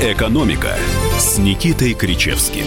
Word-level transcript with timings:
«Экономика» 0.00 0.76
с 1.18 1.38
Никитой 1.38 1.92
Кричевским. 1.92 2.62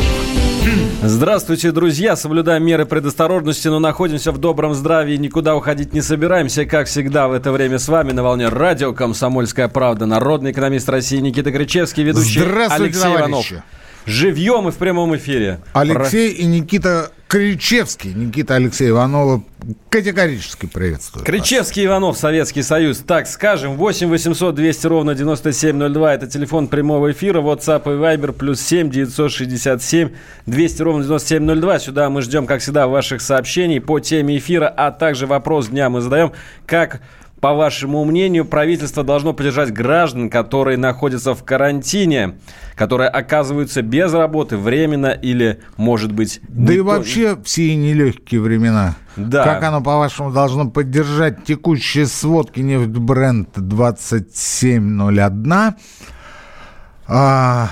Здравствуйте, 1.02 1.72
друзья! 1.72 2.18
Соблюдаем 2.18 2.66
меры 2.66 2.86
предосторожности, 2.86 3.70
но 3.70 3.80
находимся 3.80 4.34
в 4.34 4.38
добром 4.38 4.74
здравии, 4.74 5.16
никуда 5.16 5.56
уходить 5.56 5.94
не 5.94 6.02
собираемся. 6.02 6.66
Как 6.66 6.88
всегда, 6.88 7.30
в 7.30 7.32
это 7.32 7.54
время 7.54 7.80
с 7.80 7.88
вами 7.88 8.12
на 8.12 8.22
волне 8.22 8.50
радио 8.50 8.92
«Комсомольская 8.92 9.70
правда». 9.70 10.06
Народный 10.06 10.52
экономист 10.52 10.90
России 10.90 11.20
Никита 11.20 11.54
Кричевский, 11.54 12.04
ведущий 12.04 12.42
Алексей 12.42 13.02
товарищи. 13.02 13.54
Иванов. 13.54 13.64
Живьем 14.06 14.68
и 14.68 14.72
в 14.72 14.76
прямом 14.76 15.16
эфире. 15.16 15.60
Алексей 15.74 16.34
Про... 16.34 16.42
и 16.42 16.46
Никита 16.46 17.12
Кричевский. 17.28 18.14
Никита 18.14 18.56
Алексей 18.56 18.90
Иванова 18.90 19.44
категорически 19.90 20.66
приветствую. 20.66 21.24
Кричевский 21.24 21.86
Иванов, 21.86 22.18
Советский 22.18 22.64
Союз. 22.64 22.98
Так, 22.98 23.28
скажем, 23.28 23.78
8 23.78 24.10
800 24.10 24.56
200 24.56 24.88
ровно 24.88 25.16
9702. 25.16 26.14
Это 26.14 26.28
телефон 26.28 26.68
прямого 26.68 27.12
эфира. 27.12 27.42
WhatsApp 27.42 27.84
и 27.86 27.98
Viber 27.98 28.34
плюс 28.34 28.60
7 28.62 28.90
967 28.90 30.10
200 30.46 30.82
ровно 30.82 31.04
9702. 31.04 31.80
Сюда 31.80 32.10
мы 32.10 32.22
ждем, 32.22 32.48
как 32.48 32.62
всегда, 32.62 32.88
ваших 32.88 33.22
сообщений 33.22 33.80
по 33.80 34.00
теме 34.00 34.38
эфира, 34.38 34.68
а 34.68 34.92
также 34.92 35.28
вопрос 35.28 35.70
дня 35.70 35.90
мы 35.90 36.02
задаем. 36.02 36.34
Как 36.66 37.02
по 37.42 37.54
вашему 37.56 38.06
мнению, 38.06 38.46
правительство 38.46 39.04
должно 39.04 39.34
поддержать 39.34 39.74
граждан, 39.74 40.30
которые 40.30 40.78
находятся 40.78 41.34
в 41.34 41.44
карантине, 41.44 42.38
которые 42.76 43.10
оказываются 43.10 43.82
без 43.82 44.14
работы 44.14 44.58
временно 44.58 45.08
или, 45.08 45.60
может 45.76 46.12
быть... 46.12 46.40
Да 46.48 46.72
и 46.72 46.80
вообще 46.80 47.36
все 47.44 47.76
нелегкие 47.76 48.42
времена. 48.42 48.96
Да. 49.16 49.44
Как 49.44 49.64
оно, 49.64 49.82
по-вашему, 49.82 50.32
должно 50.32 50.70
поддержать 50.70 51.44
текущие 51.44 52.06
сводки 52.06 52.60
нефть-бренд 52.60 53.50
2701, 53.56 55.74
а 57.08 57.70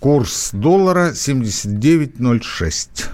курс 0.00 0.50
доллара 0.52 1.12
79,06. 1.12 3.06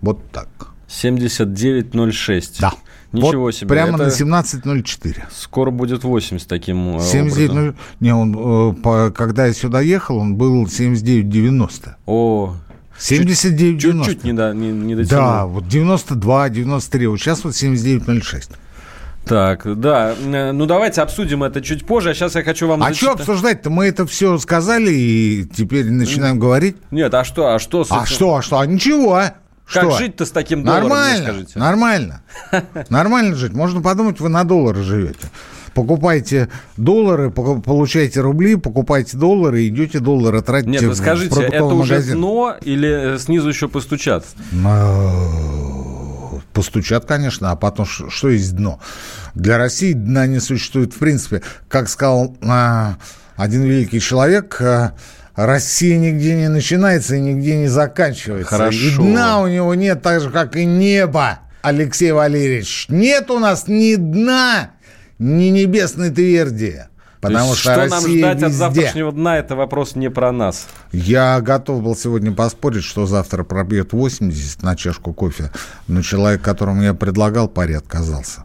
Вот 0.00 0.30
так. 0.30 0.48
79,06. 0.88 2.60
Да. 2.60 2.72
Ничего 3.14 3.42
вот 3.42 3.54
себе. 3.54 3.68
Прямо 3.68 3.94
Это... 3.94 4.24
на 4.24 4.42
17.04. 4.42 5.22
Скоро 5.30 5.70
будет 5.70 6.04
8 6.04 6.38
с 6.38 6.46
таким 6.46 7.00
79, 7.00 7.48
э, 7.48 7.52
образом. 7.52 7.76
Не, 8.00 8.14
он, 8.14 8.34
э, 8.36 8.74
по, 8.82 9.10
когда 9.10 9.46
я 9.46 9.52
сюда 9.52 9.80
ехал, 9.80 10.18
он 10.18 10.34
был 10.34 10.66
79.90. 10.66 11.94
О, 12.06 12.54
79.90. 12.98 13.78
Чуть-чуть 13.78 14.24
не, 14.24 14.32
до, 14.32 14.52
не, 14.52 14.70
не 14.70 14.94
дотянул. 14.94 15.24
Да, 15.24 15.46
вот 15.46 15.68
92, 15.68 16.48
93. 16.48 17.06
Вот 17.06 17.18
сейчас 17.18 17.44
вот 17.44 17.54
79.06. 17.54 18.50
Так, 19.24 19.80
да. 19.80 20.14
Э, 20.20 20.52
ну, 20.52 20.66
давайте 20.66 21.00
обсудим 21.00 21.42
это 21.44 21.62
чуть 21.62 21.86
позже. 21.86 22.10
А 22.10 22.14
сейчас 22.14 22.34
я 22.34 22.42
хочу 22.42 22.68
вам... 22.68 22.82
А 22.82 22.88
зачитать... 22.88 23.12
что 23.12 23.12
обсуждать-то? 23.12 23.70
Мы 23.70 23.86
это 23.86 24.06
все 24.06 24.38
сказали 24.38 24.90
и 24.90 25.44
теперь 25.44 25.90
начинаем 25.90 26.38
говорить. 26.38 26.76
Нет, 26.90 27.14
а 27.14 27.24
что? 27.24 27.54
А 27.54 27.58
что? 27.58 27.86
А 27.88 28.06
что? 28.06 28.34
А 28.34 28.42
что? 28.42 28.58
А 28.58 28.66
ничего, 28.66 29.14
а? 29.14 29.34
Как 29.70 29.84
что? 29.84 29.98
жить-то 29.98 30.26
с 30.26 30.30
таким 30.30 30.62
долларом, 30.62 30.88
нормально? 30.88 31.46
Нормально, 31.54 32.22
нормально 32.90 33.34
жить. 33.34 33.52
Можно 33.52 33.80
подумать, 33.80 34.20
вы 34.20 34.28
на 34.28 34.44
доллары 34.44 34.82
живете. 34.82 35.28
Покупайте 35.74 36.48
доллары, 36.76 37.30
получайте 37.30 38.20
рубли, 38.20 38.54
покупайте 38.54 39.16
доллары, 39.16 39.66
идете 39.66 39.98
доллары 39.98 40.40
тратите 40.40 40.70
Нет, 40.70 40.82
вы 40.84 40.94
скажите, 40.94 41.42
это 41.42 41.64
уже 41.64 42.00
дно 42.02 42.54
или 42.62 43.16
снизу 43.18 43.48
еще 43.48 43.68
постучат? 43.68 44.24
Постучат, 46.52 47.04
конечно, 47.06 47.50
а 47.50 47.56
потом 47.56 47.86
что 47.86 48.28
есть 48.28 48.54
дно? 48.54 48.78
Для 49.34 49.58
России 49.58 49.92
дна 49.92 50.28
не 50.28 50.38
существует 50.38 50.94
в 50.94 50.98
принципе. 50.98 51.42
Как 51.68 51.88
сказал 51.88 52.36
а, 52.42 52.96
один 53.34 53.62
великий 53.62 53.98
человек, 53.98 54.56
а, 54.60 54.94
Россия 55.36 55.98
нигде 55.98 56.36
не 56.36 56.48
начинается 56.48 57.16
и 57.16 57.20
нигде 57.20 57.56
не 57.56 57.66
заканчивается. 57.66 58.50
Хорошо. 58.50 58.78
И 58.78 58.96
дна 58.96 59.40
у 59.40 59.48
него 59.48 59.74
нет, 59.74 60.02
так 60.02 60.20
же, 60.20 60.30
как 60.30 60.56
и 60.56 60.64
небо, 60.64 61.40
Алексей 61.62 62.12
Валерьевич. 62.12 62.86
Нет 62.88 63.30
у 63.30 63.38
нас 63.38 63.66
ни 63.66 63.96
дна, 63.96 64.70
ни 65.18 65.46
небесной 65.46 66.10
тверди. 66.10 66.84
Потому 67.20 67.54
что, 67.54 67.72
что 67.72 67.76
Россия 67.76 67.90
нам 67.90 68.02
ждать 68.02 68.34
везде. 68.34 68.46
от 68.46 68.52
завтрашнего 68.52 69.12
дна, 69.12 69.38
это 69.38 69.56
вопрос 69.56 69.96
не 69.96 70.10
про 70.10 70.30
нас. 70.30 70.66
Я 70.92 71.40
готов 71.40 71.82
был 71.82 71.96
сегодня 71.96 72.32
поспорить, 72.32 72.84
что 72.84 73.06
завтра 73.06 73.44
пробьет 73.44 73.94
80 73.94 74.62
на 74.62 74.76
чашку 74.76 75.14
кофе, 75.14 75.50
но 75.88 76.02
человек, 76.02 76.42
которому 76.42 76.82
я 76.82 76.92
предлагал 76.92 77.48
пари, 77.48 77.72
отказался. 77.72 78.44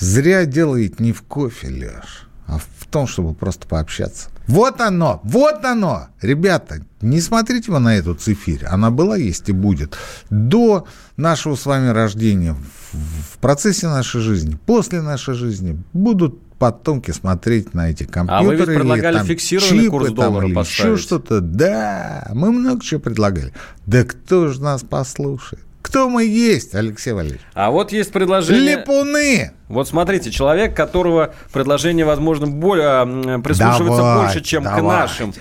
Зря 0.00 0.46
делает 0.46 0.98
не 0.98 1.12
в 1.12 1.22
кофе, 1.22 1.68
Леш, 1.68 2.27
а 2.48 2.58
в 2.58 2.86
том, 2.86 3.06
чтобы 3.06 3.34
просто 3.34 3.68
пообщаться. 3.68 4.30
Вот 4.46 4.80
оно, 4.80 5.20
вот 5.24 5.64
оно. 5.66 6.08
Ребята, 6.22 6.80
не 7.02 7.20
смотрите 7.20 7.70
вы 7.70 7.78
на 7.78 7.94
эту 7.96 8.14
цифирь. 8.14 8.64
Она 8.64 8.90
была, 8.90 9.18
есть 9.18 9.50
и 9.50 9.52
будет. 9.52 9.96
До 10.30 10.86
нашего 11.18 11.54
с 11.54 11.66
вами 11.66 11.88
рождения, 11.88 12.56
в 12.92 13.38
процессе 13.38 13.86
нашей 13.86 14.22
жизни, 14.22 14.58
после 14.64 15.02
нашей 15.02 15.34
жизни 15.34 15.78
будут 15.92 16.40
потомки 16.58 17.10
смотреть 17.10 17.74
на 17.74 17.90
эти 17.90 18.04
компьютеры. 18.04 18.46
А 18.46 18.48
вы 18.48 18.56
ведь 18.56 18.64
предлагали 18.64 19.12
или, 19.12 19.18
там, 19.18 19.26
фиксированный 19.26 19.78
чипы, 19.84 19.90
курс 19.90 20.10
доллара 20.12 20.40
там, 20.40 20.46
или 20.46 20.54
поставить. 20.54 20.78
еще 20.78 20.96
что-то. 20.96 21.40
Да, 21.42 22.28
мы 22.32 22.50
много 22.50 22.82
чего 22.82 23.00
предлагали. 23.00 23.52
Да 23.84 24.04
кто 24.04 24.48
же 24.48 24.62
нас 24.62 24.82
послушает? 24.82 25.62
Кто 25.82 26.08
мы 26.08 26.24
есть, 26.24 26.74
Алексей 26.74 27.12
Валерьевич? 27.12 27.40
А 27.54 27.70
вот 27.70 27.92
есть 27.92 28.12
предложение... 28.12 28.76
Липуны! 28.76 29.52
Вот 29.68 29.88
смотрите, 29.88 30.30
человек, 30.30 30.74
которого 30.74 31.34
предложение, 31.52 32.04
возможно, 32.04 32.46
более, 32.46 32.86
а, 32.86 33.38
прислушивается 33.40 34.02
давай, 34.02 34.24
больше, 34.24 34.40
чем 34.42 34.64
давайте. 34.64 34.82
к 34.82 34.84
нашим. 34.84 35.34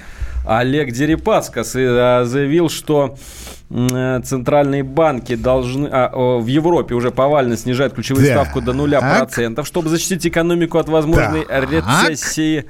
Олег 0.45 0.91
Дерипаскас 0.91 1.73
а, 1.75 2.23
заявил, 2.25 2.69
что 2.69 3.17
э, 3.69 4.21
центральные 4.23 4.83
банки 4.83 5.35
должны 5.35 5.89
а, 5.91 6.37
в 6.39 6.45
Европе 6.45 6.95
уже 6.95 7.11
повально 7.11 7.57
снижают 7.57 7.93
ключевую 7.93 8.25
так. 8.25 8.43
ставку 8.43 8.61
до 8.61 8.73
нуля 8.73 9.01
процентов, 9.01 9.67
чтобы 9.67 9.89
защитить 9.89 10.25
экономику 10.27 10.77
от 10.77 10.87
возможной 10.87 11.45
так. 11.45 11.69
рецессии. 11.69 12.65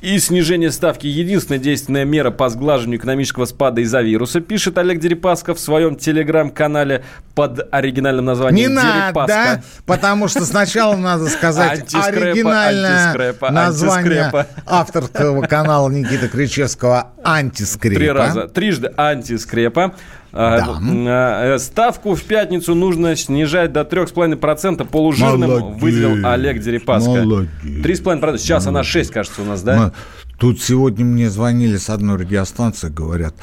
И 0.00 0.20
снижение 0.20 0.70
ставки– 0.70 1.06
единственная 1.08 1.58
действенная 1.58 2.04
мера 2.04 2.30
по 2.30 2.48
сглаживанию 2.48 3.00
экономического 3.00 3.46
спада 3.46 3.80
из-за 3.80 4.00
вируса, 4.00 4.40
пишет 4.40 4.78
Олег 4.78 5.00
Дерипасков 5.00 5.58
в 5.58 5.60
своем 5.60 5.96
телеграм-канале 5.96 7.02
под 7.34 7.66
оригинальным 7.72 8.26
названием 8.26 8.70
Не 8.70 8.76
Дерипаска. 8.76 9.36
надо, 9.36 9.62
потому 9.86 10.28
что 10.28 10.44
сначала 10.44 10.94
надо 10.94 11.26
сказать 11.26 11.92
оригинальное 11.92 13.34
название 13.50 14.46
авторского 14.66 15.42
канала 15.46 15.88
Никиты 15.88 16.28
Кричевского 16.28 17.08
«Антискрепа». 17.24 17.96
Три 17.98 18.10
раза. 18.12 18.46
Трижды 18.46 18.92
«Антискрепа». 18.96 19.94
А, 20.32 20.78
да. 20.80 21.54
Э, 21.54 21.58
ставку 21.58 22.14
в 22.14 22.22
пятницу 22.22 22.74
нужно 22.74 23.16
снижать 23.16 23.72
до 23.72 23.82
3,5%. 23.82 24.84
Полужирным 24.86 25.50
Молодец. 25.50 25.80
выделил 25.80 26.26
Олег 26.26 26.60
Дерипаска. 26.60 27.10
Молодец. 27.10 27.50
3,5%. 27.64 28.38
Сейчас 28.38 28.66
Молодец. 28.66 28.68
она 28.68 28.84
6, 28.84 29.10
кажется, 29.10 29.42
у 29.42 29.44
нас, 29.44 29.62
да? 29.62 29.92
Тут 30.38 30.62
сегодня 30.62 31.04
мне 31.04 31.30
звонили 31.30 31.76
с 31.78 31.90
одной 31.90 32.18
радиостанции, 32.18 32.88
говорят, 32.88 33.34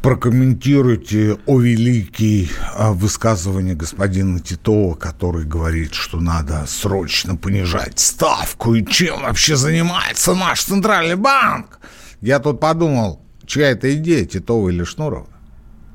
прокомментируйте 0.00 1.36
о 1.46 1.60
великий 1.60 2.50
а, 2.74 2.92
высказывание 2.92 3.74
господина 3.74 4.40
Титова, 4.40 4.94
который 4.94 5.44
говорит, 5.44 5.94
что 5.94 6.18
надо 6.20 6.64
срочно 6.66 7.36
понижать 7.36 7.98
ставку. 7.98 8.74
И 8.74 8.84
чем 8.86 9.22
вообще 9.22 9.56
занимается 9.56 10.34
наш 10.34 10.62
центральный 10.62 11.16
банк? 11.16 11.78
Я 12.20 12.38
тут 12.38 12.58
подумал, 12.58 13.20
чья 13.46 13.70
это 13.70 13.94
идея, 13.94 14.24
Титова 14.24 14.70
или 14.70 14.84
Шнурова? 14.84 15.26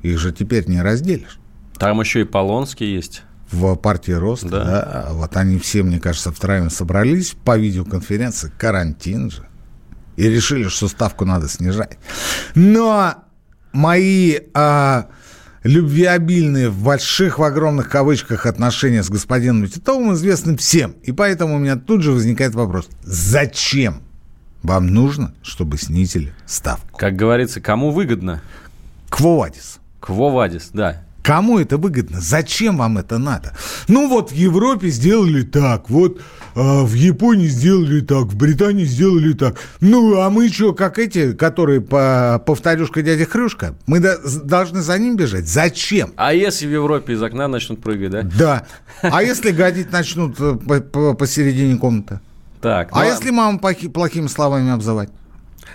Их 0.08 0.18
же 0.18 0.32
теперь 0.32 0.68
не 0.68 0.80
разделишь. 0.80 1.38
Там 1.78 2.00
еще 2.00 2.22
и 2.22 2.24
Полонский 2.24 2.92
есть. 2.92 3.22
В 3.50 3.76
партии 3.76 4.12
Рост, 4.12 4.44
да. 4.44 4.64
да. 4.64 5.08
Вот 5.12 5.36
они 5.36 5.58
все, 5.58 5.82
мне 5.82 6.00
кажется, 6.00 6.32
втроем 6.32 6.70
собрались 6.70 7.34
по 7.44 7.56
видеоконференции. 7.56 8.52
Карантин 8.58 9.30
же. 9.30 9.48
И 10.16 10.28
решили, 10.28 10.68
что 10.68 10.88
ставку 10.88 11.24
надо 11.24 11.48
снижать. 11.48 11.98
Но 12.54 13.14
мои 13.72 14.38
а, 14.52 15.06
любвеобильные, 15.62 16.68
в 16.68 16.82
больших, 16.82 17.38
в 17.38 17.42
огромных 17.42 17.88
кавычках 17.88 18.46
отношения 18.46 19.02
с 19.02 19.10
господином 19.10 19.66
Титовым 19.68 20.14
известны 20.14 20.56
всем. 20.56 20.92
И 21.02 21.12
поэтому 21.12 21.56
у 21.56 21.58
меня 21.58 21.76
тут 21.76 22.02
же 22.02 22.12
возникает 22.12 22.54
вопрос. 22.54 22.88
Зачем 23.02 24.02
вам 24.62 24.88
нужно, 24.88 25.34
чтобы 25.42 25.78
снизили 25.78 26.32
ставку? 26.46 26.98
Как 26.98 27.16
говорится, 27.16 27.60
кому 27.60 27.90
выгодно? 27.90 28.42
Квовадис. 29.08 29.77
Квовадис, 30.00 30.70
да. 30.72 31.02
Кому 31.22 31.58
это 31.58 31.76
выгодно? 31.76 32.20
Зачем 32.20 32.78
вам 32.78 32.96
это 32.96 33.18
надо? 33.18 33.52
Ну 33.86 34.08
вот 34.08 34.30
в 34.30 34.34
Европе 34.34 34.88
сделали 34.88 35.42
так, 35.42 35.90
вот 35.90 36.20
а 36.54 36.84
в 36.84 36.94
Японии 36.94 37.46
сделали 37.46 38.00
так, 38.00 38.26
в 38.26 38.36
Британии 38.36 38.84
сделали 38.84 39.32
так. 39.32 39.56
Ну, 39.80 40.20
а 40.20 40.30
мы 40.30 40.48
что, 40.48 40.72
как 40.72 40.98
эти, 40.98 41.32
которые 41.32 41.80
по 41.80 42.42
повторюшка 42.44 43.02
дядя 43.02 43.26
Хрюшка? 43.26 43.74
Мы 43.86 44.00
до, 44.00 44.18
должны 44.42 44.80
за 44.80 44.98
ним 44.98 45.16
бежать? 45.16 45.46
Зачем? 45.46 46.12
А 46.16 46.32
если 46.32 46.66
в 46.66 46.70
Европе 46.70 47.12
из 47.12 47.22
окна 47.22 47.46
начнут 47.46 47.82
прыгать, 47.82 48.10
да? 48.10 48.22
Да. 48.22 48.66
А 49.02 49.22
если 49.22 49.52
гадить 49.52 49.92
начнут 49.92 50.36
э, 50.40 50.54
посередине 51.14 51.76
комнаты? 51.76 52.20
Так. 52.60 52.88
А 52.90 53.00
ну, 53.00 53.04
если 53.04 53.30
маму 53.30 53.60
плохими 53.60 54.26
словами 54.26 54.70
обзывать? 54.70 55.10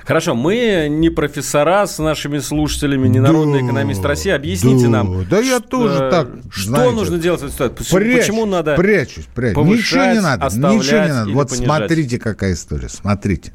Хорошо, 0.05 0.35
мы 0.35 0.87
не 0.89 1.09
профессора 1.09 1.87
с 1.87 1.97
нашими 1.99 2.39
слушателями, 2.39 3.07
не 3.07 3.19
народный 3.19 3.61
да, 3.61 3.67
экономист 3.67 4.03
России. 4.03 4.31
Объясните 4.31 4.85
да, 4.85 4.89
нам. 4.89 5.25
Да 5.29 5.39
я 5.39 5.59
тоже 5.59 6.09
так. 6.11 6.29
Что 6.51 6.69
знаете, 6.69 6.95
нужно 6.95 7.17
делать 7.17 7.41
в 7.41 7.45
этой 7.45 7.53
ситуации? 7.53 7.75
Почему, 7.75 7.99
прячусь, 7.99 8.19
почему 8.19 8.45
надо 8.45 8.75
прячусь, 8.75 9.25
прячусь. 9.33 9.65
Ничего 9.65 10.05
не 10.05 10.21
надо, 10.21 10.45
ничего 10.45 10.99
не 10.99 11.13
надо. 11.13 11.31
Вот 11.31 11.49
понижать? 11.49 11.65
смотрите, 11.65 12.19
какая 12.19 12.53
история. 12.53 12.89
Смотрите. 12.89 13.53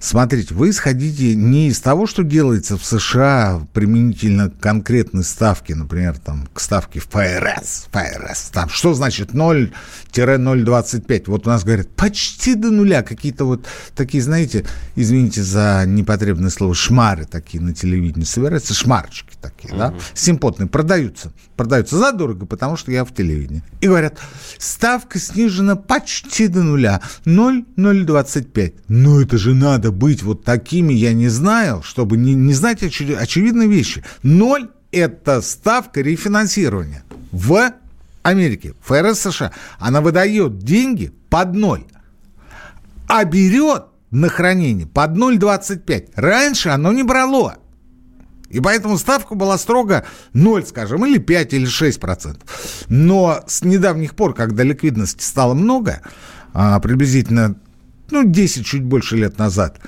Смотрите, 0.00 0.54
вы 0.54 0.70
исходите 0.70 1.34
не 1.34 1.68
из 1.68 1.80
того, 1.80 2.06
что 2.06 2.22
делается 2.22 2.76
в 2.76 2.84
США 2.84 3.66
применительно 3.72 4.48
к 4.50 4.58
конкретной 4.60 5.24
ставке, 5.24 5.74
например, 5.74 6.16
там, 6.18 6.48
к 6.52 6.60
ставке 6.60 7.00
в 7.00 7.08
ФРС, 7.08 7.88
ФРС, 7.90 8.50
там, 8.52 8.68
что 8.68 8.94
значит 8.94 9.32
0-0,25? 9.32 11.24
Вот 11.26 11.46
у 11.46 11.50
нас 11.50 11.64
говорят, 11.64 11.88
почти 11.90 12.54
до 12.54 12.70
нуля, 12.70 13.02
какие-то 13.02 13.44
вот 13.44 13.66
такие, 13.96 14.22
знаете, 14.22 14.64
извините 14.94 15.42
за 15.42 15.82
непотребное 15.86 16.50
слово, 16.50 16.74
шмары 16.74 17.24
такие 17.24 17.60
на 17.62 17.74
телевидении 17.74 18.24
собираются, 18.24 18.74
шмарочки 18.74 19.36
такие, 19.40 19.70
угу. 19.70 19.78
да, 19.78 19.94
симпотные, 20.14 20.68
продаются, 20.68 21.32
продаются 21.56 21.98
задорого, 21.98 22.46
потому 22.46 22.76
что 22.76 22.92
я 22.92 23.04
в 23.04 23.12
телевидении. 23.12 23.64
И 23.80 23.88
говорят, 23.88 24.18
ставка 24.58 25.18
снижена 25.18 25.74
почти 25.76 26.46
до 26.48 26.62
нуля, 26.62 27.00
0,025. 27.24 28.74
Ну, 28.88 29.20
это 29.20 29.38
же 29.38 29.54
надо 29.54 29.87
надо 29.88 29.92
быть 29.92 30.22
вот 30.22 30.44
такими, 30.44 30.92
я 30.92 31.12
не 31.12 31.28
знаю, 31.28 31.82
чтобы 31.82 32.16
не, 32.16 32.34
не 32.34 32.52
знать 32.52 32.82
очи- 32.82 33.14
очевидные 33.14 33.68
вещи. 33.68 34.04
Ноль– 34.22 34.68
это 34.92 35.40
ставка 35.40 36.00
рефинансирования 36.02 37.04
в 37.32 37.72
Америке, 38.22 38.74
ФРС 38.82 39.20
США. 39.20 39.52
Она 39.78 40.00
выдает 40.00 40.58
деньги 40.58 41.12
под 41.30 41.54
ноль, 41.54 41.84
а 43.08 43.24
берет 43.24 43.84
на 44.10 44.28
хранение 44.28 44.86
под 44.86 45.12
0,25. 45.12 46.10
Раньше 46.16 46.68
оно 46.68 46.92
не 46.92 47.02
брало. 47.02 47.56
И 48.50 48.60
поэтому 48.60 48.98
ставка 48.98 49.34
была 49.34 49.58
строго 49.58 50.04
0, 50.32 50.64
скажем, 50.66 51.04
или 51.06 51.18
5, 51.18 51.52
или 51.54 51.66
6 51.66 52.00
процентов. 52.00 52.48
Но 52.88 53.42
с 53.46 53.62
недавних 53.62 54.14
пор, 54.14 54.34
когда 54.34 54.64
ликвидности 54.64 55.22
стало 55.22 55.54
много, 55.54 56.00
а, 56.54 56.80
приблизительно 56.80 57.56
ну, 58.10 58.24
10, 58.24 58.64
чуть 58.64 58.84
больше 58.84 59.16
лет 59.16 59.38
назад, 59.38 59.78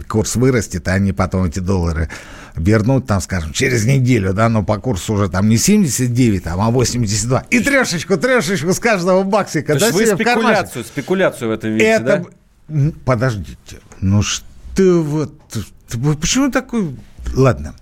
курс 0.07 0.35
вырастет, 0.35 0.87
а 0.87 0.93
они 0.93 1.11
потом 1.11 1.45
эти 1.45 1.59
доллары 1.59 2.09
вернут, 2.55 3.05
там, 3.07 3.21
скажем, 3.21 3.53
через 3.53 3.85
неделю, 3.85 4.33
да, 4.33 4.49
но 4.49 4.63
по 4.63 4.77
курсу 4.77 5.13
уже 5.13 5.29
там 5.29 5.49
не 5.49 5.57
79, 5.57 6.43
там, 6.43 6.61
а 6.61 6.69
82. 6.69 7.45
И 7.49 7.59
трешечку, 7.59 8.17
трешечку 8.17 8.73
с 8.73 8.79
каждого 8.79 9.23
баксика. 9.23 9.73
То 9.73 9.79
да, 9.79 9.91
вы 9.91 10.05
спекуляцию, 10.05 10.85
спекуляцию 10.85 11.49
в 11.49 11.53
этом 11.53 11.71
видите, 11.71 11.89
Это... 11.89 12.25
да? 12.67 12.91
Подождите, 13.05 13.79
ну 14.01 14.21
что 14.21 14.45
вот... 15.01 15.33
Почему 16.19 16.51
такой... 16.51 16.95
Ладно, 17.33 17.75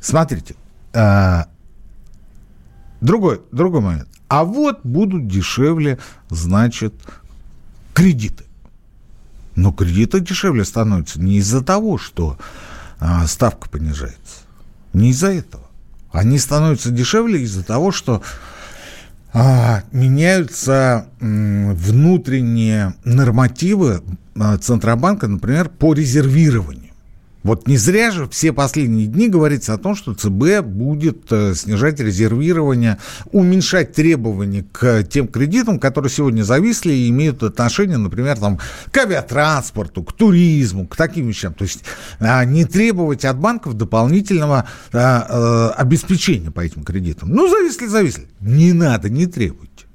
смотрите. 0.00 0.54
А... 0.92 1.48
Другой, 3.00 3.40
другой 3.52 3.80
момент. 3.80 4.08
А 4.28 4.44
вот 4.44 4.80
будут 4.84 5.26
дешевле, 5.26 5.98
значит, 6.28 6.94
кредиты. 7.94 8.44
Но 9.56 9.72
кредиты 9.72 10.20
дешевле 10.20 10.64
становятся 10.64 11.20
не 11.20 11.38
из-за 11.38 11.64
того, 11.64 11.98
что 11.98 12.38
ставка 13.26 13.68
понижается. 13.68 14.42
Не 14.92 15.10
из-за 15.10 15.28
этого. 15.28 15.64
Они 16.10 16.38
становятся 16.38 16.90
дешевле 16.90 17.42
из-за 17.42 17.62
того, 17.62 17.92
что 17.92 18.22
а, 19.32 19.82
меняются 19.92 21.06
м, 21.20 21.74
внутренние 21.74 22.94
нормативы 23.04 24.02
а, 24.38 24.56
Центробанка, 24.56 25.28
например, 25.28 25.68
по 25.68 25.92
резервированию. 25.92 26.87
Вот 27.44 27.68
не 27.68 27.76
зря 27.76 28.10
же 28.10 28.28
все 28.28 28.52
последние 28.52 29.06
дни 29.06 29.28
говорится 29.28 29.74
о 29.74 29.78
том, 29.78 29.94
что 29.94 30.12
ЦБ 30.12 30.64
будет 30.64 31.30
э, 31.30 31.54
снижать 31.54 32.00
резервирование, 32.00 32.98
уменьшать 33.30 33.92
требования 33.92 34.64
к 34.72 35.04
тем 35.04 35.28
кредитам, 35.28 35.78
которые 35.78 36.10
сегодня 36.10 36.42
зависли 36.42 36.92
и 36.92 37.08
имеют 37.10 37.42
отношение, 37.44 37.96
например, 37.96 38.38
там, 38.38 38.58
к 38.90 38.96
авиатранспорту, 38.96 40.02
к 40.02 40.12
туризму, 40.12 40.88
к 40.88 40.96
таким 40.96 41.28
вещам. 41.28 41.54
То 41.54 41.62
есть 41.62 41.84
а, 42.18 42.44
не 42.44 42.64
требовать 42.64 43.24
от 43.24 43.38
банков 43.38 43.74
дополнительного 43.74 44.68
а, 44.92 45.26
а, 45.28 45.70
обеспечения 45.76 46.50
по 46.50 46.60
этим 46.60 46.82
кредитам. 46.82 47.30
Ну, 47.30 47.48
зависли, 47.48 47.86
зависли. 47.86 48.26
Не 48.40 48.72
надо, 48.72 49.10
не 49.10 49.26
требуйте. 49.26 49.86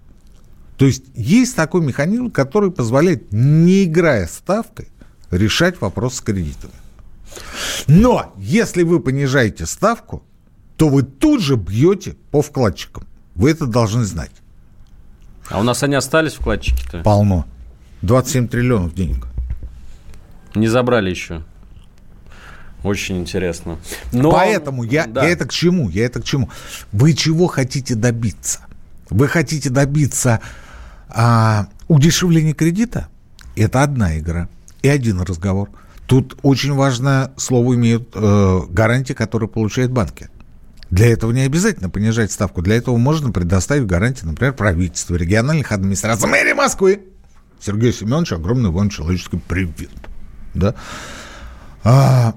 То 0.77 0.85
есть 0.85 1.03
есть 1.13 1.55
такой 1.55 1.81
механизм, 1.81 2.31
который 2.31 2.71
позволяет, 2.71 3.31
не 3.31 3.83
играя 3.83 4.27
ставкой, 4.27 4.87
решать 5.29 5.81
вопрос 5.81 6.15
с 6.15 6.21
кредитами. 6.21 6.73
Но 7.87 8.33
если 8.37 8.83
вы 8.83 8.99
понижаете 8.99 9.65
ставку, 9.65 10.23
то 10.77 10.89
вы 10.89 11.03
тут 11.03 11.41
же 11.41 11.55
бьете 11.55 12.15
по 12.31 12.41
вкладчикам. 12.41 13.05
Вы 13.35 13.51
это 13.51 13.65
должны 13.65 14.03
знать. 14.03 14.31
А 15.49 15.59
у 15.59 15.63
нас 15.63 15.83
они 15.83 15.95
остались, 15.95 16.33
вкладчики-то? 16.33 17.01
Полно. 17.03 17.45
27 18.01 18.47
триллионов 18.47 18.93
денег. 18.93 19.27
Не 20.55 20.67
забрали 20.67 21.09
еще. 21.09 21.43
Очень 22.83 23.19
интересно. 23.19 23.77
Но... 24.11 24.31
Поэтому 24.31 24.83
я, 24.83 25.07
да. 25.07 25.23
я 25.23 25.29
это 25.29 25.45
к 25.45 25.51
чему? 25.51 25.89
Я 25.89 26.05
это 26.05 26.21
к 26.21 26.25
чему? 26.25 26.49
Вы 26.91 27.13
чего 27.13 27.47
хотите 27.47 27.95
добиться? 27.95 28.59
Вы 29.09 29.27
хотите 29.27 29.69
добиться 29.69 30.41
а, 31.07 31.67
удешевления 31.87 32.53
кредита? 32.53 33.07
Это 33.55 33.83
одна 33.83 34.17
игра 34.17 34.49
и 34.81 34.89
один 34.89 35.21
разговор– 35.21 35.69
Тут 36.07 36.37
очень 36.43 36.73
важное 36.73 37.31
слово 37.37 37.75
имеют 37.75 38.09
э, 38.13 38.61
гарантии, 38.69 39.13
которые 39.13 39.49
получают 39.49 39.91
банки. 39.91 40.29
Для 40.89 41.07
этого 41.07 41.31
не 41.31 41.41
обязательно 41.41 41.89
понижать 41.89 42.31
ставку. 42.31 42.61
Для 42.61 42.75
этого 42.75 42.97
можно 42.97 43.31
предоставить 43.31 43.87
гарантии, 43.87 44.25
например, 44.25 44.53
правительству, 44.53 45.15
региональных 45.15 45.71
администраций, 45.71 46.29
мэрии 46.29 46.53
Москвы. 46.53 47.01
Сергей 47.59 47.93
Семенович, 47.93 48.33
огромный 48.33 48.69
вам 48.69 48.89
человеческий 48.89 49.37
привет. 49.37 49.89
Да? 50.53 50.75
А, 51.83 52.35